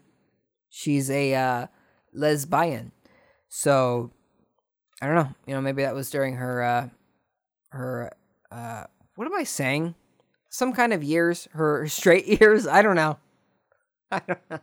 she's 0.76 1.10
a 1.10 1.34
uh, 1.34 1.68
lesbian, 2.14 2.92
so 3.48 4.12
I 5.02 5.08
don't 5.08 5.16
know. 5.16 5.30
You 5.48 5.56
know, 5.56 5.62
maybe 5.62 5.84
that 5.84 5.96
was 5.96 6.10
during 6.10 6.36
her 6.36 6.62
uh, 6.62 6.90
her 7.70 8.12
uh, 8.52 8.84
what 9.16 9.26
am 9.26 9.36
I 9.36 9.44
saying? 9.44 9.96
Some 10.50 10.74
kind 10.74 10.94
of 10.94 11.04
years, 11.04 11.48
her 11.54 11.88
straight 11.88 12.26
years. 12.42 12.68
I 12.68 12.82
don't 12.82 12.96
know. 12.96 13.18
I 14.12 14.22
don't 14.28 14.50
know. 14.50 14.60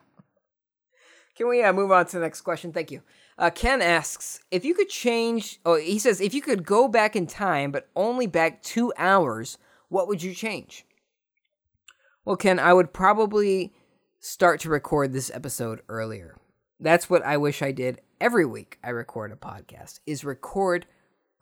Can 1.34 1.48
we 1.48 1.62
uh, 1.62 1.72
move 1.72 1.90
on 1.90 2.04
to 2.06 2.16
the 2.16 2.20
next 2.20 2.42
question? 2.42 2.72
Thank 2.72 2.90
you. 2.90 3.00
Uh, 3.38 3.48
Ken 3.48 3.80
asks 3.80 4.40
if 4.50 4.66
you 4.66 4.74
could 4.74 4.90
change. 4.90 5.60
Oh, 5.64 5.76
he 5.76 5.98
says 5.98 6.20
if 6.20 6.34
you 6.34 6.42
could 6.42 6.64
go 6.64 6.88
back 6.88 7.16
in 7.16 7.26
time, 7.26 7.72
but 7.72 7.88
only 7.96 8.26
back 8.26 8.62
two 8.62 8.92
hours, 8.98 9.56
what 9.88 10.08
would 10.08 10.22
you 10.22 10.34
change? 10.34 10.84
Well, 12.24 12.36
Ken, 12.36 12.58
I 12.58 12.74
would 12.74 12.92
probably 12.92 13.72
start 14.22 14.60
to 14.60 14.70
record 14.70 15.12
this 15.12 15.32
episode 15.34 15.80
earlier. 15.88 16.38
That's 16.78 17.10
what 17.10 17.24
I 17.24 17.36
wish 17.36 17.60
I 17.60 17.72
did 17.72 18.00
every 18.20 18.46
week. 18.46 18.78
I 18.82 18.90
record 18.90 19.32
a 19.32 19.36
podcast 19.36 19.98
is 20.06 20.24
record 20.24 20.86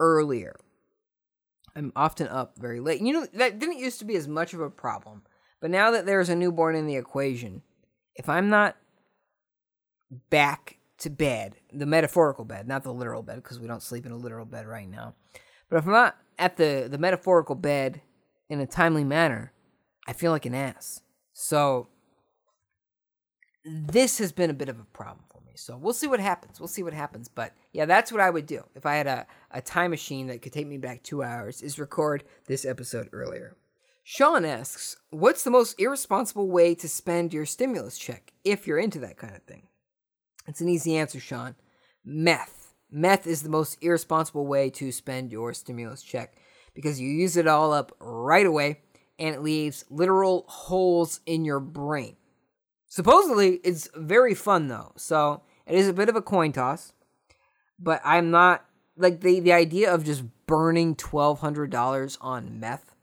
earlier. 0.01 0.57
I'm 1.77 1.93
often 1.95 2.27
up 2.27 2.57
very 2.59 2.81
late. 2.81 3.03
You 3.03 3.13
know 3.13 3.27
that 3.35 3.59
didn't 3.59 3.79
used 3.79 3.99
to 3.99 4.07
be 4.07 4.17
as 4.17 4.27
much 4.27 4.55
of 4.55 4.61
a 4.61 4.71
problem, 4.71 5.23
but 5.61 5.71
now 5.71 5.91
that 5.91 6.07
there's 6.07 6.31
a 6.31 6.35
newborn 6.35 6.75
in 6.75 6.87
the 6.87 6.97
equation, 6.97 7.63
if 8.17 8.31
I'm 8.31 8.49
not 8.49 8.77
back 10.31 10.79
to 10.99 11.11
bed, 11.11 11.57
the 11.71 11.87
metaphorical 11.87 12.47
bed, 12.47 12.67
not 12.67 12.83
the 12.83 12.95
literal 12.95 13.23
bed, 13.23 13.37
because 13.37 13.61
we 13.61 13.69
don't 13.69 13.83
sleep 13.83 14.07
in 14.07 14.13
a 14.13 14.17
literal 14.17 14.47
bed 14.47 14.67
right 14.67 14.89
now. 14.89 15.15
But 15.69 15.77
if 15.77 15.87
I'm 15.87 15.93
not 15.93 16.17
at 16.39 16.57
the, 16.57 16.89
the 16.91 16.99
metaphorical 16.99 17.55
bed 17.55 18.01
in 18.49 18.59
a 18.59 18.67
timely 18.67 19.05
manner, 19.05 19.53
I 20.09 20.15
feel 20.15 20.33
like 20.33 20.47
an 20.47 20.55
ass. 20.55 21.03
So 21.35 21.89
this 23.65 24.19
has 24.19 24.33
been 24.33 24.51
a 24.51 24.55
bit 24.55 24.69
of 24.69 24.79
a 24.79 24.85
problem 24.85 25.25
for 25.31 25.41
me. 25.43 25.53
So 25.55 25.77
we'll 25.77 25.93
see 25.93 26.07
what 26.07 26.21
happens. 26.21 26.59
We'll 26.59 26.69
see 26.69 26.83
what 26.83 26.93
happens. 26.93 27.29
But 27.29 27.53
yeah, 27.73 27.85
that's 27.85 28.11
what 28.11 28.21
I 28.21 28.31
would 28.31 28.47
do 28.47 28.65
if 28.75 28.87
I 28.87 28.97
had 28.97 29.07
a, 29.07 29.27
a 29.51 29.61
time 29.61 29.91
machine 29.91 30.29
that 30.29 30.43
could 30.43 30.53
take 30.53 30.67
me 30.67 30.79
back 30.79 31.03
two 31.03 31.23
hours, 31.23 31.63
is 31.63 31.79
record 31.79 32.25
this 32.47 32.65
episode 32.65 33.09
earlier. 33.13 33.57
Sean 34.03 34.45
asks, 34.45 34.97
What's 35.11 35.45
the 35.45 35.51
most 35.51 35.79
irresponsible 35.79 36.51
way 36.51 36.75
to 36.77 36.89
spend 36.89 37.33
your 37.33 37.47
stimulus 37.47 37.99
check 37.99 38.33
if 38.45 38.67
you're 38.67 38.79
into 38.79 38.99
that 39.01 39.19
kind 39.19 39.37
of 39.37 39.43
thing? 39.43 39.69
It's 40.47 40.61
an 40.61 40.69
easy 40.69 40.97
answer, 40.97 41.21
Sean. 41.21 41.55
Meth. 42.05 42.75
Meth 42.91 43.27
is 43.27 43.43
the 43.43 43.51
most 43.51 43.79
irresponsible 43.83 44.47
way 44.47 44.71
to 44.71 44.91
spend 44.91 45.31
your 45.31 45.55
stimulus 45.55 46.03
check 46.03 46.35
because 46.75 47.01
you 47.01 47.09
use 47.09 47.37
it 47.37 47.47
all 47.47 47.73
up 47.73 47.93
right 48.01 48.47
away 48.47 48.81
and 49.19 49.35
it 49.35 49.43
leaves 49.43 49.85
literal 49.91 50.45
holes 50.49 51.21
in 51.27 51.45
your 51.45 51.61
brain. 51.61 52.17
Supposedly, 52.91 53.61
it's 53.63 53.89
very 53.95 54.35
fun 54.35 54.67
though, 54.67 54.93
so 54.97 55.43
it 55.65 55.77
is 55.77 55.87
a 55.87 55.93
bit 55.93 56.09
of 56.09 56.17
a 56.17 56.21
coin 56.21 56.51
toss. 56.51 56.93
But 57.79 58.03
I'm 58.05 58.33
not 58.33 58.67
like 58.97 59.21
the 59.21 59.39
the 59.39 59.53
idea 59.53 59.95
of 59.95 60.05
just 60.05 60.25
burning 60.47 60.97
twelve 60.97 61.39
hundred 61.39 61.71
dollars 61.71 62.19
on 62.21 62.59
meth, 62.59 62.97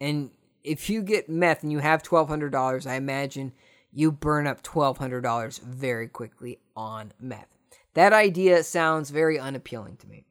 and 0.00 0.30
if 0.64 0.88
you 0.88 1.02
get 1.02 1.28
meth 1.28 1.62
and 1.62 1.70
you 1.70 1.80
have 1.80 2.02
twelve 2.02 2.28
hundred 2.28 2.52
dollars, 2.52 2.86
I 2.86 2.94
imagine 2.94 3.52
you 3.92 4.12
burn 4.12 4.46
up 4.46 4.62
$1,200 4.62 5.62
very 5.62 6.06
quickly 6.06 6.58
on 6.76 7.12
meth. 7.18 7.48
That 7.94 8.12
idea 8.12 8.62
sounds 8.62 9.08
very 9.08 9.38
unappealing 9.38 9.96
to 9.98 10.06
me. 10.06 10.26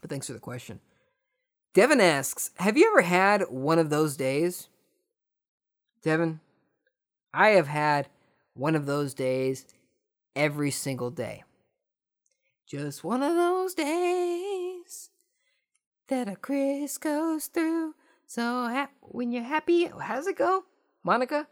But 0.00 0.08
thanks 0.08 0.26
for 0.26 0.32
the 0.32 0.38
question. 0.38 0.80
Devin 1.74 2.00
asks 2.00 2.50
Have 2.56 2.78
you 2.78 2.88
ever 2.88 3.02
had 3.02 3.42
one 3.50 3.78
of 3.78 3.90
those 3.90 4.16
days? 4.16 4.68
Devin, 6.02 6.40
I 7.38 7.50
have 7.50 7.68
had 7.68 8.08
one 8.54 8.74
of 8.74 8.84
those 8.86 9.14
days 9.14 9.64
every 10.34 10.72
single 10.72 11.10
day. 11.10 11.44
Just 12.66 13.04
one 13.04 13.22
of 13.22 13.36
those 13.36 13.74
days 13.74 15.10
that 16.08 16.26
a 16.28 16.34
Chris 16.34 16.98
goes 16.98 17.46
through. 17.46 17.94
So 18.26 18.42
ha- 18.42 18.90
when 19.02 19.30
you're 19.30 19.44
happy, 19.44 19.88
how's 20.00 20.26
it 20.26 20.36
go, 20.36 20.64
Monica? 21.04 21.46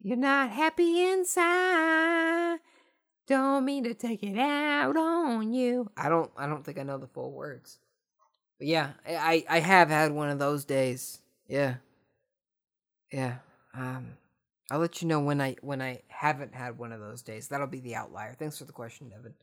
You're 0.00 0.16
not 0.16 0.48
happy 0.48 1.10
inside. 1.10 2.56
Don't 3.26 3.66
mean 3.66 3.84
to 3.84 3.92
take 3.92 4.22
it 4.22 4.38
out 4.38 4.96
on 4.96 5.52
you. 5.52 5.90
I 5.94 6.08
don't. 6.08 6.30
I 6.38 6.46
don't 6.46 6.64
think 6.64 6.78
I 6.78 6.84
know 6.84 6.96
the 6.96 7.06
full 7.06 7.32
words. 7.32 7.80
But 8.58 8.68
yeah, 8.68 8.92
I 9.06 9.44
I 9.46 9.60
have 9.60 9.90
had 9.90 10.12
one 10.12 10.30
of 10.30 10.38
those 10.38 10.64
days. 10.64 11.20
Yeah. 11.48 11.74
Yeah. 13.12 13.36
Um, 13.74 14.16
I'll 14.70 14.78
let 14.78 15.02
you 15.02 15.08
know 15.08 15.20
when 15.20 15.40
I 15.40 15.56
when 15.60 15.82
I 15.82 16.02
haven't 16.08 16.54
had 16.54 16.78
one 16.78 16.92
of 16.92 17.00
those 17.00 17.22
days. 17.22 17.48
That'll 17.48 17.66
be 17.66 17.80
the 17.80 17.94
outlier. 17.94 18.34
Thanks 18.38 18.58
for 18.58 18.64
the 18.64 18.72
question, 18.72 19.10
Devin. 19.10 19.34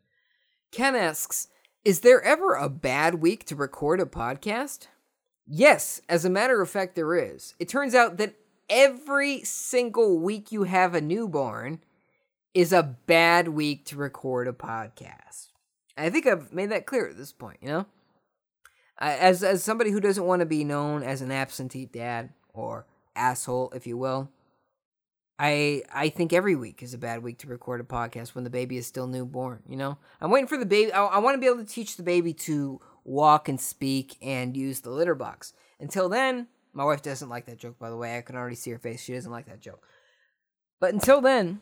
Ken 0.72 0.96
asks, 0.96 1.48
"Is 1.86 2.00
there 2.00 2.22
ever 2.22 2.56
a 2.56 2.70
bad 2.70 3.16
week 3.16 3.46
to 3.46 3.56
record 3.56 4.00
a 4.00 4.06
podcast?" 4.06 4.88
Yes, 5.46 6.02
as 6.08 6.26
a 6.26 6.30
matter 6.30 6.62
of 6.62 6.70
fact, 6.70 6.96
there 6.96 7.16
is. 7.16 7.56
It 7.60 7.70
turns 7.70 7.94
out 7.94 8.18
that 8.18 8.36
every 8.70 9.44
single 9.44 10.20
week 10.20 10.52
you 10.52 10.64
have 10.64 10.96
a 10.96 11.02
newborn 11.02 11.84
is 12.54 12.74
a 12.74 12.84
bad 12.84 13.50
week 13.50 13.86
to 13.86 13.98
record 13.98 14.48
a 14.48 14.54
podcast. 14.54 15.50
I 15.98 16.10
think 16.10 16.26
I've 16.26 16.54
made 16.54 16.72
that 16.72 16.86
clear 16.86 17.10
at 17.10 17.18
this 17.18 17.34
point. 17.34 17.58
You 17.62 17.68
know, 17.68 17.86
as 18.98 19.44
as 19.44 19.64
somebody 19.64 19.92
who 19.92 20.00
doesn't 20.00 20.26
want 20.26 20.40
to 20.40 20.46
be 20.46 20.64
known 20.64 21.04
as 21.04 21.22
an 21.22 21.32
absentee 21.32 21.86
dad 21.86 22.30
or 22.54 22.86
asshole, 23.16 23.72
if 23.76 23.86
you 23.86 23.98
will. 23.98 24.30
I 25.42 25.82
I 25.92 26.10
think 26.10 26.34
every 26.34 26.56
week 26.56 26.84
is 26.84 26.94
a 26.94 27.00
bad 27.00 27.24
week 27.24 27.40
to 27.40 27.48
record 27.48 27.82
a 27.82 27.84
podcast 27.84 28.36
when 28.36 28.44
the 28.44 28.52
baby 28.52 28.78
is 28.78 28.86
still 28.86 29.08
newborn. 29.08 29.64
You 29.68 29.76
know, 29.76 29.98
I'm 30.22 30.30
waiting 30.30 30.48
for 30.48 30.58
the 30.58 30.68
baby. 30.68 30.94
I, 30.94 31.04
I 31.04 31.18
want 31.18 31.34
to 31.34 31.40
be 31.40 31.48
able 31.48 31.66
to 31.66 31.66
teach 31.66 31.98
the 31.98 32.04
baby 32.04 32.32
to 32.46 32.80
walk 33.04 33.50
and 33.50 33.60
speak 33.60 34.18
and 34.22 34.56
use 34.56 34.82
the 34.82 34.92
litter 34.92 35.16
box. 35.16 35.54
Until 35.80 36.10
then, 36.10 36.48
my 36.74 36.86
wife 36.86 37.02
doesn't 37.02 37.28
like 37.28 37.48
that 37.48 37.58
joke. 37.58 37.80
By 37.80 37.90
the 37.90 37.98
way, 37.98 38.16
I 38.16 38.22
can 38.22 38.36
already 38.36 38.56
see 38.56 38.70
her 38.70 38.78
face. 38.78 39.02
She 39.02 39.14
doesn't 39.14 39.32
like 39.32 39.48
that 39.48 39.62
joke. 39.62 39.84
But 40.80 40.94
until 40.94 41.22
then, 41.22 41.62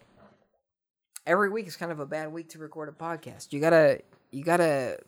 every 1.26 1.50
week 1.50 1.66
is 1.66 1.78
kind 1.78 1.94
of 1.94 2.02
a 2.02 2.06
bad 2.06 2.34
week 2.34 2.50
to 2.50 2.60
record 2.60 2.90
a 2.90 2.92
podcast. 2.92 3.54
You 3.54 3.62
gotta 3.62 4.02
you 4.30 4.44
gotta 4.44 5.00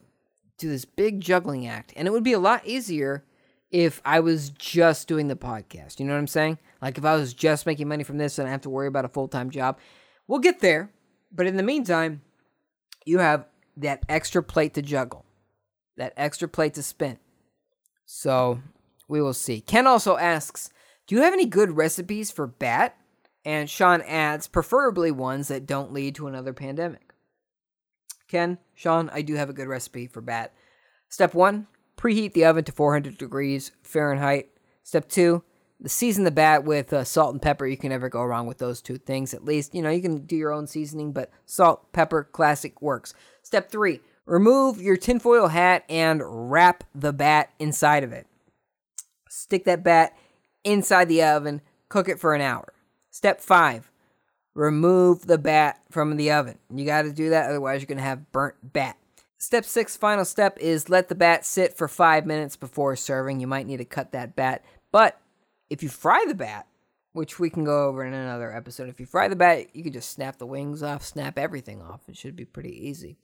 do 0.58 0.70
this 0.70 0.86
big 0.86 1.20
juggling 1.20 1.68
act, 1.68 1.92
and 1.98 2.08
it 2.08 2.12
would 2.12 2.24
be 2.24 2.34
a 2.34 2.40
lot 2.40 2.66
easier 2.66 3.26
if 3.72 4.02
I 4.04 4.20
was 4.20 4.50
just 4.50 5.08
doing 5.08 5.28
the 5.28 5.36
podcast. 5.36 6.00
You 6.00 6.06
know 6.06 6.14
what 6.14 6.20
I'm 6.20 6.28
saying? 6.28 6.60
Like 6.82 6.98
if 6.98 7.06
I 7.06 7.16
was 7.16 7.34
just 7.34 7.66
making 7.66 7.88
money 7.88 8.04
from 8.04 8.18
this 8.18 8.38
and 8.38 8.48
I 8.48 8.52
have 8.52 8.62
to 8.62 8.70
worry 8.70 8.88
about 8.88 9.06
a 9.06 9.10
full 9.10 9.28
time 9.28 9.50
job. 9.50 9.80
We'll 10.28 10.40
get 10.40 10.60
there. 10.60 10.92
But 11.32 11.48
in 11.48 11.56
the 11.56 11.64
meantime, 11.64 12.22
you 13.06 13.20
have 13.20 13.46
that 13.78 14.04
extra 14.10 14.44
plate 14.44 14.74
to 14.74 14.82
juggle, 14.82 15.26
that 15.98 16.14
extra 16.18 16.48
plate 16.48 16.74
to 16.74 16.84
spin. 16.84 17.18
So 18.06 18.62
we 19.08 19.22
will 19.22 19.34
see. 19.34 19.62
Ken 19.62 19.88
also 19.88 20.18
asks 20.18 20.70
Do 21.08 21.16
you 21.16 21.22
have 21.22 21.34
any 21.34 21.46
good 21.46 21.72
recipes 21.72 22.32
for 22.32 22.48
bat? 22.48 22.98
And 23.44 23.70
Sean 23.70 24.02
adds, 24.02 24.48
preferably 24.48 25.10
ones 25.10 25.48
that 25.48 25.66
don't 25.66 25.94
lead 25.94 26.14
to 26.16 26.28
another 26.28 26.54
pandemic. 26.54 27.14
Ken, 28.28 28.60
Sean, 28.76 29.10
I 29.12 29.24
do 29.24 29.34
have 29.36 29.50
a 29.50 29.54
good 29.54 29.68
recipe 29.68 30.06
for 30.06 30.22
bat. 30.22 30.54
Step 31.10 31.34
one, 31.34 31.68
preheat 32.02 32.34
the 32.34 32.46
oven 32.46 32.64
to 32.64 32.72
400 32.72 33.18
degrees 33.18 33.72
Fahrenheit. 33.84 34.50
Step 34.84 35.08
two, 35.08 35.44
season 35.86 36.24
the 36.24 36.32
bat 36.32 36.64
with 36.64 36.92
uh, 36.92 37.04
salt 37.04 37.34
and 37.34 37.42
pepper. 37.42 37.68
You 37.68 37.78
can 37.78 37.90
never 37.90 38.10
go 38.10 38.24
wrong 38.24 38.48
with 38.48 38.58
those 38.58 38.82
two 38.82 38.98
things. 38.98 39.34
At 39.34 39.46
least, 39.46 39.76
you 39.76 39.82
know, 39.82 39.92
you 39.92 40.02
can 40.02 40.26
do 40.26 40.36
your 40.36 40.52
own 40.52 40.66
seasoning, 40.66 41.12
but 41.12 41.30
salt, 41.46 41.94
pepper, 41.94 42.24
classic 42.24 42.82
works. 42.82 43.14
Step 43.44 43.70
three, 43.70 44.02
remove 44.26 44.82
your 44.82 44.98
tinfoil 44.98 45.50
hat 45.50 45.84
and 45.90 46.22
wrap 46.26 46.84
the 46.96 47.14
bat 47.14 47.52
inside 47.60 48.04
of 48.04 48.12
it. 48.12 48.26
Stick 49.30 49.66
that 49.66 49.84
bat 49.84 50.18
inside 50.64 51.08
the 51.08 51.24
oven, 51.24 51.62
cook 51.88 52.10
it 52.10 52.20
for 52.20 52.34
an 52.34 52.42
hour. 52.42 52.74
Step 53.12 53.42
five, 53.42 53.92
remove 54.56 55.28
the 55.28 55.38
bat 55.38 55.80
from 55.92 56.18
the 56.18 56.32
oven. 56.32 56.58
You 56.74 56.86
got 56.86 57.04
to 57.04 57.14
do 57.14 57.30
that, 57.30 57.50
otherwise, 57.50 57.82
you're 57.82 57.88
going 57.88 57.98
to 58.00 58.04
have 58.04 58.32
burnt 58.32 58.56
bat. 58.64 58.98
Step 59.42 59.66
six, 59.66 59.98
final 59.98 60.24
step, 60.24 60.56
is 60.60 60.88
let 60.88 61.10
the 61.10 61.16
bat 61.16 61.44
sit 61.48 61.76
for 61.76 61.88
five 61.88 62.28
minutes 62.28 62.56
before 62.56 62.96
serving. 62.96 63.40
You 63.40 63.48
might 63.48 63.66
need 63.66 63.78
to 63.78 63.86
cut 63.86 64.12
that 64.12 64.36
bat. 64.36 64.64
But 64.92 65.20
if 65.68 65.82
you 65.82 65.90
fry 65.90 66.24
the 66.28 66.36
bat, 66.36 66.68
which 67.14 67.40
we 67.40 67.50
can 67.50 67.64
go 67.64 67.88
over 67.88 68.06
in 68.06 68.14
another 68.14 68.56
episode, 68.56 68.88
if 68.88 69.00
you 69.00 69.08
fry 69.08 69.28
the 69.28 69.36
bat, 69.36 69.76
you 69.76 69.82
can 69.82 69.94
just 69.94 70.12
snap 70.12 70.38
the 70.38 70.46
wings 70.46 70.84
off, 70.84 71.04
snap 71.04 71.40
everything 71.40 71.82
off. 71.82 72.02
It 72.08 72.18
should 72.18 72.36
be 72.36 72.46
pretty 72.46 72.88
easy. 72.88 73.18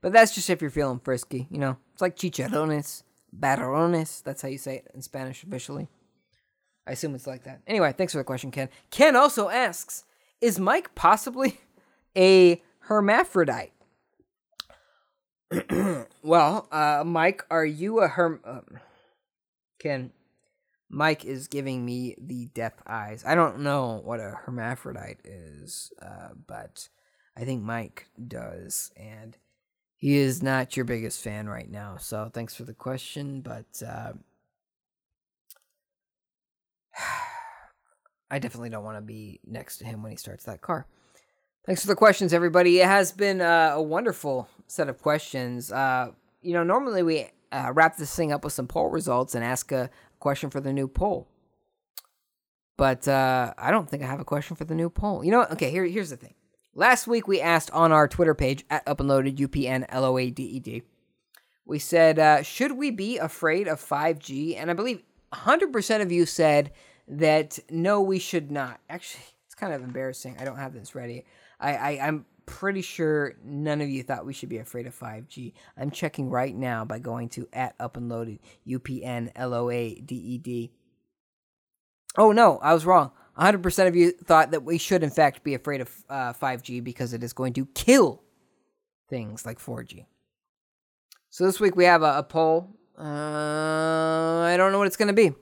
But 0.00 0.12
that's 0.12 0.34
just 0.34 0.50
if 0.50 0.60
you're 0.60 0.72
feeling 0.72 0.98
frisky, 0.98 1.46
you 1.52 1.58
know. 1.58 1.76
It's 1.92 2.02
like 2.02 2.16
chicharrones, 2.16 3.04
batarones. 3.38 4.24
That's 4.24 4.42
how 4.42 4.48
you 4.48 4.58
say 4.58 4.78
it 4.78 4.90
in 4.92 5.02
Spanish 5.02 5.44
officially. 5.44 5.86
I 6.84 6.92
assume 6.92 7.14
it's 7.14 7.28
like 7.28 7.44
that. 7.44 7.60
Anyway, 7.68 7.94
thanks 7.96 8.12
for 8.12 8.18
the 8.18 8.24
question, 8.24 8.50
Ken. 8.50 8.70
Ken 8.90 9.14
also 9.14 9.48
asks 9.48 10.02
Is 10.40 10.58
Mike 10.58 10.96
possibly 10.96 11.60
a 12.16 12.60
hermaphrodite? 12.80 13.70
well, 16.22 16.68
uh, 16.70 17.02
Mike, 17.04 17.44
are 17.50 17.64
you 17.64 18.00
a 18.00 18.08
herm? 18.08 18.40
Um, 18.44 18.78
Ken, 19.80 20.12
Mike 20.88 21.24
is 21.24 21.48
giving 21.48 21.84
me 21.84 22.14
the 22.20 22.46
death 22.54 22.80
eyes. 22.86 23.24
I 23.26 23.34
don't 23.34 23.60
know 23.60 24.00
what 24.04 24.20
a 24.20 24.38
hermaphrodite 24.44 25.20
is, 25.24 25.92
uh, 26.00 26.28
but 26.46 26.88
I 27.36 27.44
think 27.44 27.62
Mike 27.62 28.08
does, 28.28 28.92
and 28.96 29.36
he 29.96 30.16
is 30.16 30.42
not 30.42 30.76
your 30.76 30.84
biggest 30.84 31.22
fan 31.22 31.48
right 31.48 31.70
now. 31.70 31.96
So 31.98 32.30
thanks 32.32 32.54
for 32.54 32.64
the 32.64 32.74
question, 32.74 33.40
but 33.40 33.82
uh, 33.86 34.12
I 38.30 38.38
definitely 38.38 38.70
don't 38.70 38.84
want 38.84 38.98
to 38.98 39.02
be 39.02 39.40
next 39.44 39.78
to 39.78 39.84
him 39.84 40.02
when 40.02 40.12
he 40.12 40.16
starts 40.16 40.44
that 40.44 40.60
car. 40.60 40.86
Thanks 41.66 41.82
for 41.82 41.88
the 41.88 41.96
questions, 41.96 42.32
everybody. 42.32 42.80
It 42.80 42.86
has 42.86 43.12
been 43.12 43.40
uh, 43.40 43.72
a 43.74 43.82
wonderful 43.82 44.48
set 44.70 44.88
of 44.88 45.02
questions. 45.02 45.72
Uh, 45.72 46.12
you 46.42 46.52
know, 46.52 46.62
normally 46.62 47.02
we 47.02 47.26
uh, 47.52 47.70
wrap 47.74 47.96
this 47.96 48.14
thing 48.14 48.32
up 48.32 48.44
with 48.44 48.52
some 48.52 48.66
poll 48.66 48.88
results 48.88 49.34
and 49.34 49.44
ask 49.44 49.72
a 49.72 49.90
question 50.18 50.50
for 50.50 50.60
the 50.60 50.72
new 50.72 50.88
poll. 50.88 51.28
But 52.76 53.06
uh, 53.06 53.52
I 53.58 53.70
don't 53.70 53.88
think 53.90 54.02
I 54.02 54.06
have 54.06 54.20
a 54.20 54.24
question 54.24 54.56
for 54.56 54.64
the 54.64 54.74
new 54.74 54.88
poll. 54.88 55.24
You 55.24 55.32
know 55.32 55.40
what? 55.40 55.52
Okay, 55.52 55.70
here, 55.70 55.84
here's 55.84 56.10
the 56.10 56.16
thing. 56.16 56.34
Last 56.74 57.06
week 57.06 57.26
we 57.26 57.40
asked 57.40 57.70
on 57.72 57.92
our 57.92 58.08
Twitter 58.08 58.34
page 58.34 58.64
at 58.70 58.86
Up 58.86 59.00
and 59.00 59.08
Loaded 59.08 59.36
UPN 59.36 59.84
L 59.88 60.04
O 60.04 60.16
A 60.16 60.30
D 60.30 60.42
E 60.44 60.60
D. 60.60 60.82
We 61.66 61.78
said, 61.78 62.18
uh, 62.18 62.42
should 62.42 62.72
we 62.72 62.90
be 62.90 63.18
afraid 63.18 63.68
of 63.68 63.80
5G? 63.80 64.56
And 64.56 64.70
I 64.70 64.74
believe 64.74 65.02
100% 65.32 66.02
of 66.02 66.10
you 66.10 66.26
said 66.26 66.72
that 67.06 67.58
no, 67.70 68.00
we 68.00 68.18
should 68.18 68.50
not. 68.50 68.80
Actually, 68.88 69.24
it's 69.46 69.54
kind 69.54 69.74
of 69.74 69.82
embarrassing. 69.82 70.36
I 70.40 70.44
don't 70.44 70.56
have 70.56 70.72
this 70.72 70.94
ready. 70.94 71.24
I, 71.60 71.74
I 71.74 71.90
I'm 72.06 72.24
pretty 72.50 72.82
sure 72.82 73.36
none 73.44 73.80
of 73.80 73.88
you 73.88 74.02
thought 74.02 74.26
we 74.26 74.32
should 74.32 74.48
be 74.48 74.58
afraid 74.58 74.88
of 74.88 74.98
5G. 74.98 75.52
I'm 75.78 75.92
checking 75.92 76.28
right 76.28 76.54
now 76.54 76.84
by 76.84 76.98
going 76.98 77.28
to 77.30 77.48
at 77.52 77.76
up 77.78 77.96
and 77.96 78.08
loaded 78.08 78.40
U 78.64 78.80
P 78.80 79.04
N 79.04 79.30
L 79.36 79.54
O 79.54 79.70
A 79.70 79.94
D 79.94 80.16
E 80.16 80.38
D. 80.38 80.72
Oh 82.18 82.32
no, 82.32 82.58
I 82.58 82.74
was 82.74 82.84
wrong. 82.84 83.12
100% 83.38 83.86
of 83.86 83.94
you 83.94 84.10
thought 84.10 84.50
that 84.50 84.64
we 84.64 84.78
should 84.78 85.04
in 85.04 85.10
fact 85.10 85.44
be 85.44 85.54
afraid 85.54 85.80
of 85.80 86.04
uh, 86.10 86.32
5G 86.32 86.82
because 86.82 87.12
it 87.12 87.22
is 87.22 87.32
going 87.32 87.52
to 87.52 87.66
kill 87.66 88.20
things 89.08 89.46
like 89.46 89.60
4G. 89.60 90.04
So 91.30 91.46
this 91.46 91.60
week 91.60 91.76
we 91.76 91.84
have 91.84 92.02
a, 92.02 92.18
a 92.18 92.22
poll. 92.24 92.76
Uh, 92.98 94.40
I 94.40 94.56
don't 94.56 94.72
know 94.72 94.78
what 94.78 94.88
it's 94.88 94.96
going 94.96 95.08
to 95.08 95.14
be. 95.14 95.32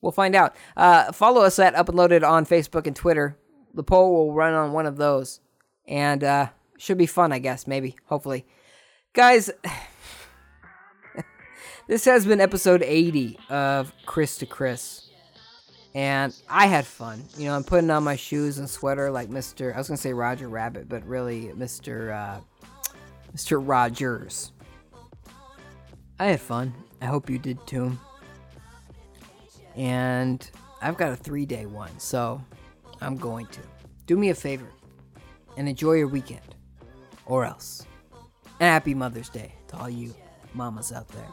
We'll 0.00 0.12
find 0.12 0.34
out. 0.34 0.56
Uh, 0.76 1.12
follow 1.12 1.42
us 1.42 1.60
at 1.60 1.76
Up 1.76 1.88
and 1.88 1.96
Loaded 1.96 2.24
on 2.24 2.44
Facebook 2.44 2.88
and 2.88 2.96
Twitter. 2.96 3.38
The 3.72 3.84
poll 3.84 4.12
will 4.12 4.34
run 4.34 4.52
on 4.52 4.72
one 4.72 4.84
of 4.84 4.96
those, 4.96 5.40
and 5.86 6.24
uh, 6.24 6.48
should 6.78 6.98
be 6.98 7.06
fun, 7.06 7.32
I 7.32 7.38
guess. 7.38 7.66
Maybe, 7.66 7.96
hopefully, 8.06 8.46
guys. 9.12 9.50
this 11.88 12.04
has 12.04 12.26
been 12.26 12.40
episode 12.40 12.82
80 12.82 13.38
of 13.48 13.92
Chris 14.06 14.38
to 14.38 14.46
Chris, 14.46 15.10
and 15.94 16.34
I 16.48 16.66
had 16.66 16.86
fun. 16.86 17.24
You 17.36 17.46
know, 17.46 17.56
I'm 17.56 17.64
putting 17.64 17.90
on 17.90 18.04
my 18.04 18.16
shoes 18.16 18.58
and 18.58 18.68
sweater 18.68 19.10
like 19.10 19.28
Mister. 19.28 19.74
I 19.74 19.78
was 19.78 19.88
gonna 19.88 19.96
say 19.96 20.12
Roger 20.12 20.48
Rabbit, 20.48 20.88
but 20.88 21.04
really 21.06 21.52
Mister 21.54 22.12
uh, 22.12 22.40
Mister 23.32 23.60
Rogers. 23.60 24.52
I 26.18 26.26
had 26.26 26.40
fun. 26.40 26.72
I 27.00 27.06
hope 27.06 27.28
you 27.28 27.38
did 27.38 27.66
too 27.66 27.98
and 29.76 30.50
I've 30.80 30.96
got 30.96 31.12
a 31.12 31.16
three 31.16 31.46
day 31.46 31.66
one, 31.66 31.98
so 31.98 32.42
I'm 33.00 33.16
going 33.16 33.46
to. 33.46 33.60
Do 34.06 34.16
me 34.16 34.30
a 34.30 34.34
favor 34.34 34.66
and 35.56 35.68
enjoy 35.68 35.94
your 35.94 36.08
weekend, 36.08 36.54
or 37.26 37.44
else. 37.44 37.86
And 38.60 38.68
happy 38.68 38.94
Mother's 38.94 39.28
Day 39.28 39.54
to 39.68 39.76
all 39.76 39.90
you 39.90 40.14
mamas 40.54 40.92
out 40.92 41.08
there. 41.08 41.28